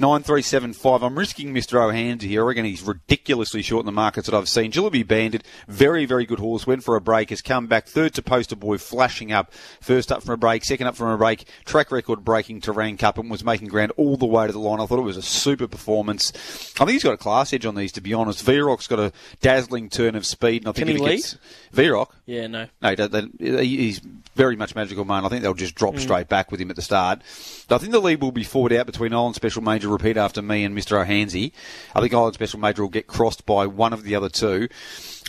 Nine 0.00 0.22
three 0.22 0.40
seven 0.40 0.72
five. 0.72 1.02
I'm 1.02 1.18
risking 1.18 1.52
Mr. 1.52 1.78
O'Hands 1.78 2.24
here. 2.24 2.42
I 2.42 2.46
reckon 2.46 2.64
he's 2.64 2.80
ridiculously 2.82 3.60
short 3.60 3.82
in 3.82 3.86
the 3.86 3.92
markets 3.92 4.30
that 4.30 4.34
I've 4.34 4.48
seen. 4.48 4.72
Jillaby 4.72 5.06
Bandit, 5.06 5.44
very 5.68 6.06
very 6.06 6.24
good 6.24 6.38
horse. 6.38 6.66
Went 6.66 6.82
for 6.82 6.96
a 6.96 7.02
break, 7.02 7.28
has 7.28 7.42
come 7.42 7.66
back 7.66 7.86
third 7.86 8.14
to 8.14 8.22
Poster 8.22 8.56
Boy, 8.56 8.78
flashing 8.78 9.30
up. 9.30 9.52
First 9.82 10.10
up 10.10 10.22
from 10.22 10.32
a 10.32 10.36
break, 10.38 10.64
second 10.64 10.86
up 10.86 10.96
from 10.96 11.08
a 11.08 11.18
break. 11.18 11.46
Track 11.66 11.92
record 11.92 12.24
breaking 12.24 12.62
Terang 12.62 12.98
Cup 12.98 13.18
and 13.18 13.30
was 13.30 13.44
making 13.44 13.68
ground 13.68 13.92
all 13.98 14.16
the 14.16 14.24
way 14.24 14.46
to 14.46 14.52
the 14.54 14.58
line. 14.58 14.80
I 14.80 14.86
thought 14.86 15.00
it 15.00 15.02
was 15.02 15.18
a 15.18 15.22
super 15.22 15.68
performance. 15.68 16.32
I 16.80 16.86
think 16.86 16.92
he's 16.92 17.04
got 17.04 17.12
a 17.12 17.18
class 17.18 17.52
edge 17.52 17.66
on 17.66 17.74
these, 17.74 17.92
to 17.92 18.00
be 18.00 18.14
honest. 18.14 18.42
V-Rock's 18.42 18.86
got 18.86 19.00
a 19.00 19.12
dazzling 19.42 19.90
turn 19.90 20.14
of 20.16 20.24
speed, 20.24 20.62
and 20.62 20.68
I 20.68 20.72
think 20.72 20.88
Can 20.88 20.96
he 20.96 21.04
gets 21.16 21.36
V-Rock. 21.72 22.16
Yeah, 22.24 22.46
no. 22.46 22.68
No, 22.80 22.94
they- 22.94 23.28
they- 23.38 23.66
he's 23.66 24.00
very 24.34 24.56
much 24.56 24.74
magical 24.74 25.04
man. 25.04 25.26
I 25.26 25.28
think 25.28 25.42
they'll 25.42 25.52
just 25.52 25.74
Mm. 25.74 25.78
drop 25.78 25.98
straight 25.98 26.28
back 26.30 26.50
with 26.50 26.58
him 26.58 26.70
at 26.70 26.76
the 26.76 26.82
start. 26.82 27.20
I 27.68 27.76
think 27.78 27.92
the 27.92 28.00
lead 28.00 28.22
will 28.22 28.32
be 28.32 28.44
forward 28.44 28.72
out 28.72 28.86
between 28.86 29.12
Island 29.12 29.34
Special 29.34 29.60
Major 29.62 29.89
repeat 29.90 30.16
after 30.16 30.40
me 30.42 30.64
and 30.64 30.76
Mr. 30.76 31.00
O'Hansey. 31.00 31.52
I 31.94 32.00
think 32.00 32.14
Island 32.14 32.34
Special 32.34 32.60
Major 32.60 32.82
will 32.82 32.88
get 32.88 33.06
crossed 33.06 33.46
by 33.46 33.66
one 33.66 33.92
of 33.92 34.04
the 34.04 34.14
other 34.14 34.28
two. 34.28 34.68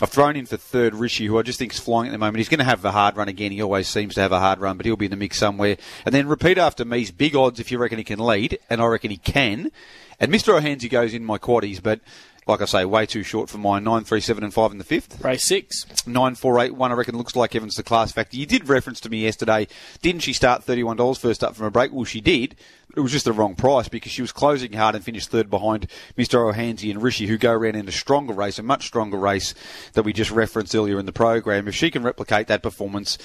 I've 0.00 0.10
thrown 0.10 0.36
in 0.36 0.46
for 0.46 0.56
third 0.56 0.94
Rishi, 0.94 1.26
who 1.26 1.38
I 1.38 1.42
just 1.42 1.58
think 1.58 1.72
is 1.72 1.78
flying 1.78 2.08
at 2.08 2.12
the 2.12 2.18
moment. 2.18 2.38
He's 2.38 2.48
going 2.48 2.58
to 2.58 2.64
have 2.64 2.84
a 2.84 2.90
hard 2.90 3.16
run 3.16 3.28
again. 3.28 3.52
He 3.52 3.62
always 3.62 3.88
seems 3.88 4.14
to 4.14 4.20
have 4.20 4.32
a 4.32 4.40
hard 4.40 4.58
run, 4.58 4.76
but 4.76 4.86
he'll 4.86 4.96
be 4.96 5.06
in 5.06 5.10
the 5.10 5.16
mix 5.16 5.38
somewhere. 5.38 5.76
And 6.04 6.14
then 6.14 6.26
repeat 6.26 6.58
after 6.58 6.84
me's 6.84 7.10
big 7.10 7.36
odds 7.36 7.60
if 7.60 7.70
you 7.70 7.78
reckon 7.78 7.98
he 7.98 8.04
can 8.04 8.18
lead, 8.18 8.58
and 8.70 8.80
I 8.80 8.86
reckon 8.86 9.10
he 9.10 9.18
can. 9.18 9.70
And 10.18 10.32
Mr. 10.32 10.56
O'Hansey 10.56 10.88
goes 10.88 11.14
in 11.14 11.24
my 11.24 11.38
quaddies, 11.38 11.82
but 11.82 12.00
like 12.46 12.60
I 12.60 12.64
say, 12.64 12.84
way 12.84 13.06
too 13.06 13.22
short 13.22 13.48
for 13.48 13.58
mine. 13.58 13.84
Nine, 13.84 14.04
three, 14.04 14.20
seven, 14.20 14.42
and 14.42 14.52
five 14.52 14.72
in 14.72 14.78
the 14.78 14.84
fifth. 14.84 15.22
Race 15.24 15.44
six. 15.44 15.86
Nine 16.06 16.34
four 16.34 16.58
eight 16.60 16.74
one. 16.74 16.90
I 16.90 16.94
reckon 16.94 17.16
looks 17.16 17.36
like 17.36 17.52
heaven 17.52 17.70
the 17.74 17.82
class 17.82 18.12
factor. 18.12 18.36
You 18.36 18.46
did 18.46 18.68
reference 18.68 19.00
to 19.00 19.10
me 19.10 19.22
yesterday. 19.22 19.68
Didn't 20.00 20.22
she 20.22 20.32
start 20.32 20.64
thirty 20.64 20.82
one 20.82 20.96
dollars 20.96 21.18
first 21.18 21.44
up 21.44 21.54
from 21.54 21.66
a 21.66 21.70
break? 21.70 21.92
Well, 21.92 22.04
she 22.04 22.20
did. 22.20 22.56
It 22.94 23.00
was 23.00 23.12
just 23.12 23.24
the 23.24 23.32
wrong 23.32 23.54
price 23.54 23.88
because 23.88 24.12
she 24.12 24.20
was 24.20 24.32
closing 24.32 24.74
hard 24.74 24.94
and 24.94 25.02
finished 25.04 25.30
third 25.30 25.48
behind 25.48 25.86
Mr. 26.18 26.46
O'Hansey 26.46 26.90
and 26.90 27.02
Rishi, 27.02 27.26
who 27.26 27.38
go 27.38 27.52
around 27.52 27.76
in 27.76 27.88
a 27.88 27.92
stronger 27.92 28.34
race, 28.34 28.58
a 28.58 28.62
much 28.62 28.86
stronger 28.86 29.16
race 29.16 29.54
that 29.94 30.02
we 30.02 30.12
just 30.12 30.30
referenced 30.30 30.74
earlier 30.74 30.98
in 30.98 31.06
the 31.06 31.12
program. 31.12 31.68
If 31.68 31.74
she 31.74 31.90
can 31.90 32.02
replicate 32.02 32.48
that 32.48 32.62
performance. 32.62 33.16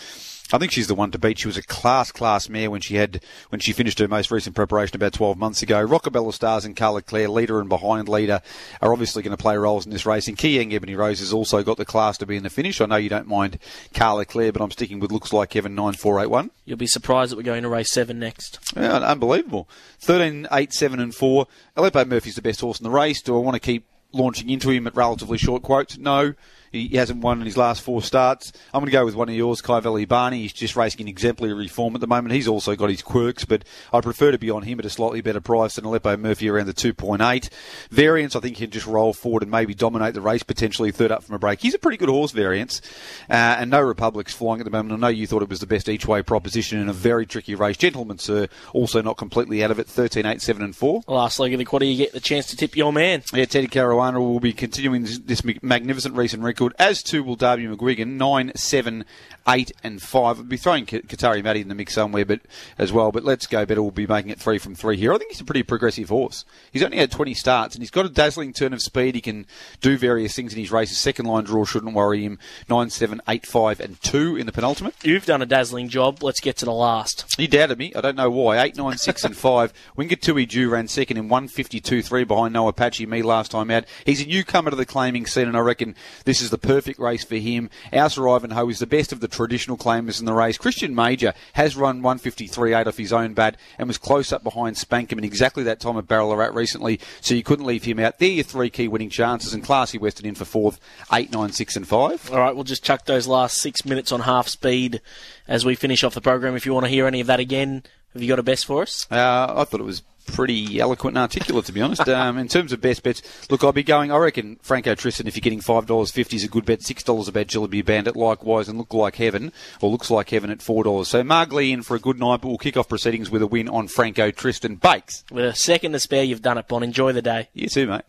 I 0.54 0.58
think 0.58 0.72
she's 0.72 0.88
the 0.88 0.96
one 0.96 1.12
to 1.12 1.20
beat. 1.20 1.40
She 1.40 1.48
was 1.48 1.58
a 1.58 1.64
class, 1.64 2.12
class 2.12 2.48
mare 2.48 2.72
when 2.72 2.82
she 2.82 2.96
had 2.96 3.22
when 3.50 3.60
she 3.60 3.74
finished 3.74 4.00
her 4.00 4.08
most 4.08 4.32
recent 4.32 4.56
preparation 4.56 4.96
about 4.96 5.14
12 5.14 5.38
months 5.38 5.62
ago. 5.62 5.86
Rockabella 5.86 6.34
Stars 6.34 6.64
and 6.64 6.76
Carla 6.76 7.02
Clare, 7.02 7.28
leader 7.28 7.60
and 7.60 7.68
behind 7.68 8.08
leader, 8.08 8.42
are 8.82 8.94
obviously 8.94 9.24
going 9.24 9.36
to 9.36 9.42
play 9.42 9.58
roles 9.58 9.86
in 9.86 9.92
this 9.92 10.06
race. 10.06 10.28
And 10.28 10.38
Kiyang 10.38 10.74
Ebony 10.74 10.96
Rose 10.96 11.20
has 11.20 11.34
also 11.34 11.64
got 11.64 11.78
the 11.78 11.86
class 11.86 12.18
to 12.20 12.26
be 12.26 12.38
in 12.38 12.44
the 12.44 12.50
finish. 12.50 12.80
I 12.80 12.86
know 12.86 12.96
you 12.96 13.10
don't 13.10 13.28
mind 13.28 13.60
Carla 13.94 14.26
Clare, 14.26 14.52
but 14.52 14.62
I'm 14.62 14.72
sticking 14.72 15.00
with 15.00 15.12
looks 15.12 15.34
like 15.34 15.54
heaven 15.54 15.76
9481. 15.76 16.52
You'll 16.66 16.78
be 16.78 16.88
surprised 16.88 17.32
that 17.32 17.38
we're 17.38 17.44
going 17.44 17.64
to 17.64 17.70
race 17.70 17.92
seven 17.92 18.20
next. 18.20 18.60
Yeah, 18.76 18.98
unbelievable. 18.98 19.68
13, 20.00 20.48
8, 20.52 20.74
7, 20.74 21.00
and 21.00 21.14
4. 21.14 21.48
Aleppo 21.76 22.06
Murphy's 22.06 22.36
the 22.36 22.42
best 22.42 22.62
horse 22.62 22.80
in 22.80 22.84
the 22.84 22.90
race. 22.90 23.22
Do 23.22 23.36
I 23.36 23.40
want 23.40 23.56
to 23.56 23.60
keep 23.60 23.86
launching 24.14 24.50
into 24.50 24.70
him 24.70 24.88
at 24.88 24.96
relatively 24.96 25.38
short 25.38 25.64
quotes? 25.64 25.98
No. 25.98 26.34
He 26.72 26.90
hasn't 26.98 27.22
won 27.22 27.40
in 27.40 27.46
his 27.46 27.58
last 27.58 27.82
four 27.82 28.02
starts. 28.02 28.52
I'm 28.74 28.82
going 28.82 28.88
to 28.88 28.92
go 28.92 29.06
with 29.06 29.16
one 29.16 29.30
of 29.30 29.36
yours, 29.36 29.62
Kai 29.62 29.80
Valley 29.80 30.06
Barney. 30.06 30.42
He's 30.42 30.54
just 30.54 30.76
racing 30.76 31.02
in 31.02 31.08
exemplary 31.08 31.68
form 31.68 31.96
at 31.96 32.02
the 32.02 32.08
moment. 32.08 32.34
He's 32.34 32.48
also 32.48 32.76
got 32.76 32.90
his 32.90 33.02
quirks, 33.02 33.46
but 33.46 33.64
I 33.94 34.02
prefer 34.02 34.32
to 34.32 34.38
be 34.38 34.50
on 34.50 34.64
him 34.64 34.80
at 34.80 34.86
a 34.86 34.90
slightly 34.90 35.22
better 35.22 35.42
price 35.42 35.76
than 35.76 35.86
Aleppo 35.86 36.18
Murphy 36.18 36.50
around 36.50 36.68
the 36.68 36.74
2.8. 36.74 37.50
Variance, 37.90 38.36
I 38.36 38.40
think 38.40 38.58
he 38.58 38.66
can 38.66 38.72
just 38.72 38.88
roll 38.88 39.14
forward 39.14 39.44
and 39.44 39.52
maybe 39.52 39.74
dominate 39.74 40.14
the 40.14 40.22
race, 40.22 40.44
potentially 40.44 40.92
third 40.92 41.12
up 41.12 41.24
from 41.24 41.36
a 41.36 41.40
break. 41.40 41.62
He's 41.62 41.74
a 41.74 41.80
pretty 41.80 41.98
good 41.98 42.10
horse, 42.10 42.32
Variance. 42.32 42.82
Uh, 43.30 43.58
and 43.60 43.72
no 43.72 43.82
Republic's 43.82 44.34
flying 44.34 44.60
at 44.60 44.66
the 44.66 44.72
moment. 44.72 44.94
I 44.94 44.98
know 44.98 45.08
you 45.08 45.28
thought 45.28 45.44
it 45.44 45.50
was 45.50 45.60
the 45.60 45.68
best 45.68 45.90
each 45.90 46.08
way 46.08 46.22
proposition 46.22 46.80
in 46.80 46.90
a 46.90 46.94
very 46.94 47.26
tricky 47.26 47.56
race. 47.56 47.78
Gentlemen, 47.78 48.18
sir, 48.18 48.48
also 48.74 49.02
not 49.02 49.18
completely 49.18 49.64
out 49.64 49.72
of 49.72 49.80
it. 49.80 49.88
13, 49.88 50.26
8, 50.26 50.42
7, 50.42 50.62
and 50.62 50.76
4. 50.76 51.02
Last 51.08 51.40
leg 51.40 51.54
of 51.54 51.60
the 51.60 51.66
quaddy, 51.66 51.92
you 51.92 51.98
get 51.98 52.14
the 52.14 52.20
chance 52.20 52.48
to 52.48 52.58
tip 52.58 52.76
your 52.76 52.92
man. 52.92 53.24
Yeah, 53.34 53.46
Teddy 53.46 53.68
Caruana 53.68 54.20
will 54.20 54.40
be 54.40 54.54
continuing 54.54 55.04
this, 55.04 55.20
this 55.20 55.44
magnificent 55.62 56.16
recent 56.16 56.44
record, 56.44 56.57
as 56.80 57.04
too 57.04 57.24
will 57.24 57.36
Darby 57.36 57.65
McGuigan, 57.65 58.17
9, 58.17 58.52
7, 58.56 59.06
8, 59.48 59.72
and 59.84 60.02
5. 60.02 60.38
I'll 60.38 60.43
be 60.43 60.58
throwing 60.58 60.86
Katari 60.86 61.43
Matty 61.43 61.62
in 61.62 61.70
the 61.70 61.76
mix 61.76 61.93
somewhere 61.93 62.26
but 62.26 62.41
as 62.78 62.91
well, 62.91 63.12
but 63.12 63.24
Let's 63.24 63.48
Go 63.48 63.65
Better 63.65 63.82
We'll 63.82 63.91
be 63.91 64.08
making 64.08 64.32
it 64.32 64.39
3 64.39 64.58
from 64.58 64.76
3 64.76 64.98
here. 64.98 65.13
I 65.13 65.17
think 65.17 65.32
he's 65.32 65.41
a 65.41 65.46
pretty 65.46 65.63
progressive 65.63 66.10
horse. 66.10 66.46
He's 66.72 66.84
only 66.84 66.98
had 66.98 67.12
20 67.12 67.34
starts, 67.34 67.76
and 67.76 67.82
he's 67.82 67.91
got 67.91 68.06
a 68.06 68.10
dazzling 68.10 68.54
turn 68.54 68.74
of 68.74 68.82
speed. 68.82 69.15
He 69.15 69.22
can 69.22 69.46
do 69.82 69.98
various 69.98 70.36
things 70.36 70.54
in 70.54 70.60
his 70.60 70.72
races. 70.72 70.98
Second 70.98 71.26
line 71.26 71.46
draw 71.46 71.63
shouldn't 71.63 71.93
worry 71.93 72.24
him. 72.24 72.39
9, 72.70 72.89
7, 72.89 73.22
8, 73.28 73.46
5, 73.46 73.80
and 73.80 74.02
2 74.02 74.36
in 74.36 74.46
the 74.46 74.52
penultimate. 74.52 74.96
You've 75.04 75.26
done 75.26 75.41
a 75.41 75.46
dazzling 75.46 75.88
job. 75.88 76.22
Let's 76.22 76.41
get 76.41 76.58
to 76.58 76.65
the 76.65 76.74
last. 76.74 77.26
He 77.38 77.48
doubted 77.48 77.78
me. 77.78 77.93
I 77.96 78.02
don't 78.02 78.17
know 78.17 78.30
why. 78.30 78.62
8, 78.62 78.76
9, 78.76 78.98
6, 78.98 79.24
and 79.24 79.38
5. 79.38 79.74
Wingatui 79.98 80.48
Jew 80.48 80.70
ran 80.70 80.88
second 80.88 81.17
in 81.17 81.30
152 81.30 82.02
3 82.02 82.24
behind 82.26 82.54
No 82.54 82.67
Apache, 82.67 83.06
me 83.06 83.22
last 83.22 83.52
time 83.52 83.72
out. 83.72 83.86
He's 84.06 84.22
a 84.22 84.26
newcomer 84.26 84.72
to 84.72 84.76
the 84.76 84.86
claiming 84.86 85.26
scene, 85.26 85.48
and 85.48 85.56
I 85.56 85.62
reckon 85.62 85.96
this 86.26 86.41
is 86.41 86.47
the 86.50 86.58
perfect 86.58 87.00
race 87.00 87.24
for 87.24 87.36
him. 87.36 87.70
Ouser 87.94 88.36
Ivanhoe 88.36 88.70
is 88.70 88.80
the 88.80 88.88
best 88.88 89.12
of 89.12 89.20
the 89.20 89.28
traditional 89.28 89.78
claimers 89.78 90.20
in 90.20 90.26
the 90.26 90.34
race. 90.34 90.58
Christian 90.58 90.94
Major 90.96 91.34
has 91.54 91.76
run 91.76 92.02
153 92.02 92.74
8 92.74 92.88
off 92.88 92.98
his 92.98 93.14
own 93.14 93.34
bat 93.34 93.58
and 93.78 93.88
was 93.88 93.98
close 93.98 94.32
up 94.32 94.44
behind 94.44 94.76
Spankem 94.76 95.18
in 95.18 95.24
exactly 95.24 95.64
that 95.64 95.80
time 95.80 95.98
of 95.98 96.08
Ballarat 96.08 96.54
recently, 96.54 97.00
so 97.22 97.34
you 97.34 97.44
couldn't 97.44 97.66
leave 97.66 97.84
him 97.84 98.00
out. 98.00 98.20
There 98.20 98.30
are 98.30 98.34
your 98.34 98.44
three 98.44 98.70
key 98.70 98.88
winning 98.88 99.10
chances, 99.10 99.54
and 99.54 99.64
Classy 99.64 99.98
Western 99.98 100.26
in 100.26 100.36
for 100.36 100.46
fourth, 100.46 100.80
8, 101.12 101.32
9, 101.32 101.52
6, 101.52 101.76
and 101.76 101.88
5. 101.88 102.32
All 102.32 102.40
right, 102.40 102.56
we'll 102.56 102.64
just 102.64 102.84
chuck 102.84 103.06
those 103.06 103.28
last 103.28 103.58
six 103.58 103.86
minutes 103.86 104.12
on 104.12 104.22
half 104.22 104.48
speed 104.48 105.02
as 105.48 105.66
we 105.66 105.76
finish 105.76 106.04
off 106.04 106.14
the 106.14 106.22
program. 106.22 106.56
If 106.56 106.66
you 106.66 106.74
want 106.74 106.86
to 106.86 106.92
hear 106.92 107.08
any 107.08 107.22
of 107.22 107.28
that 107.28 107.40
again, 107.40 107.84
have 108.14 108.22
you 108.22 108.28
got 108.28 108.40
a 108.40 108.44
best 108.44 108.66
for 108.66 108.82
us? 108.82 109.08
Uh, 109.12 109.54
I 109.56 109.64
thought 109.64 109.80
it 109.80 109.84
was 109.84 110.02
pretty 110.28 110.80
eloquent 110.80 111.16
and 111.18 111.22
articulate, 111.22 111.66
to 111.66 111.72
be 111.72 111.82
honest. 111.82 112.08
Um, 112.08 112.38
in 112.38 112.48
terms 112.48 112.72
of 112.72 112.82
best 112.82 113.04
bets, 113.04 113.22
look, 113.50 113.63
I'll 113.63 113.72
be 113.72 113.84
going. 113.84 114.12
I 114.12 114.18
reckon 114.18 114.58
Franco 114.62 114.94
Tristan, 114.96 115.28
if 115.28 115.36
you're 115.36 115.42
getting 115.42 115.62
five 115.62 115.86
dollars 115.86 116.12
fifty, 116.12 116.36
is 116.36 116.44
a 116.44 116.48
good 116.48 116.66
bet. 116.66 116.82
Six 116.84 117.04
dollars 117.04 117.28
a 117.28 117.32
bet, 117.32 117.48
Jillaby 117.48 117.84
Bandit, 117.84 118.16
likewise, 118.16 118.68
and 118.68 118.78
look 118.78 118.94
like 118.94 119.16
heaven 119.16 119.52
or 119.82 119.90
looks 119.90 120.12
like 120.12 120.30
heaven 120.30 120.50
at 120.50 120.62
four 120.62 120.84
dollars. 120.84 121.08
So 121.08 121.24
Margley 121.24 121.72
in 121.72 121.82
for 121.84 121.96
a 121.96 122.00
good 122.00 122.20
night, 122.20 122.42
but 122.42 122.50
we'll 122.50 122.58
kick 122.58 122.78
off 122.78 122.88
proceedings 122.90 123.30
with 123.30 123.42
a 123.42 123.48
win 123.48 123.68
on 123.70 123.88
Franco 123.88 124.32
Tristan 124.32 124.76
Bakes. 124.76 125.24
With 125.32 125.46
a 125.46 125.56
second 125.56 125.94
to 125.94 126.00
spare, 126.00 126.24
you've 126.24 126.42
done 126.42 126.58
it, 126.58 126.68
Bon. 126.68 126.84
Enjoy 126.84 127.12
the 127.12 127.22
day. 127.22 127.50
You 127.54 127.68
too, 127.68 127.88
mate. 127.88 128.04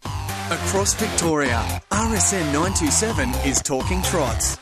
Across 0.51 0.95
Victoria, 0.95 1.83
RSN 1.91 2.53
927 2.53 3.31
is 3.47 3.61
talking 3.61 4.01
trots. 4.03 4.59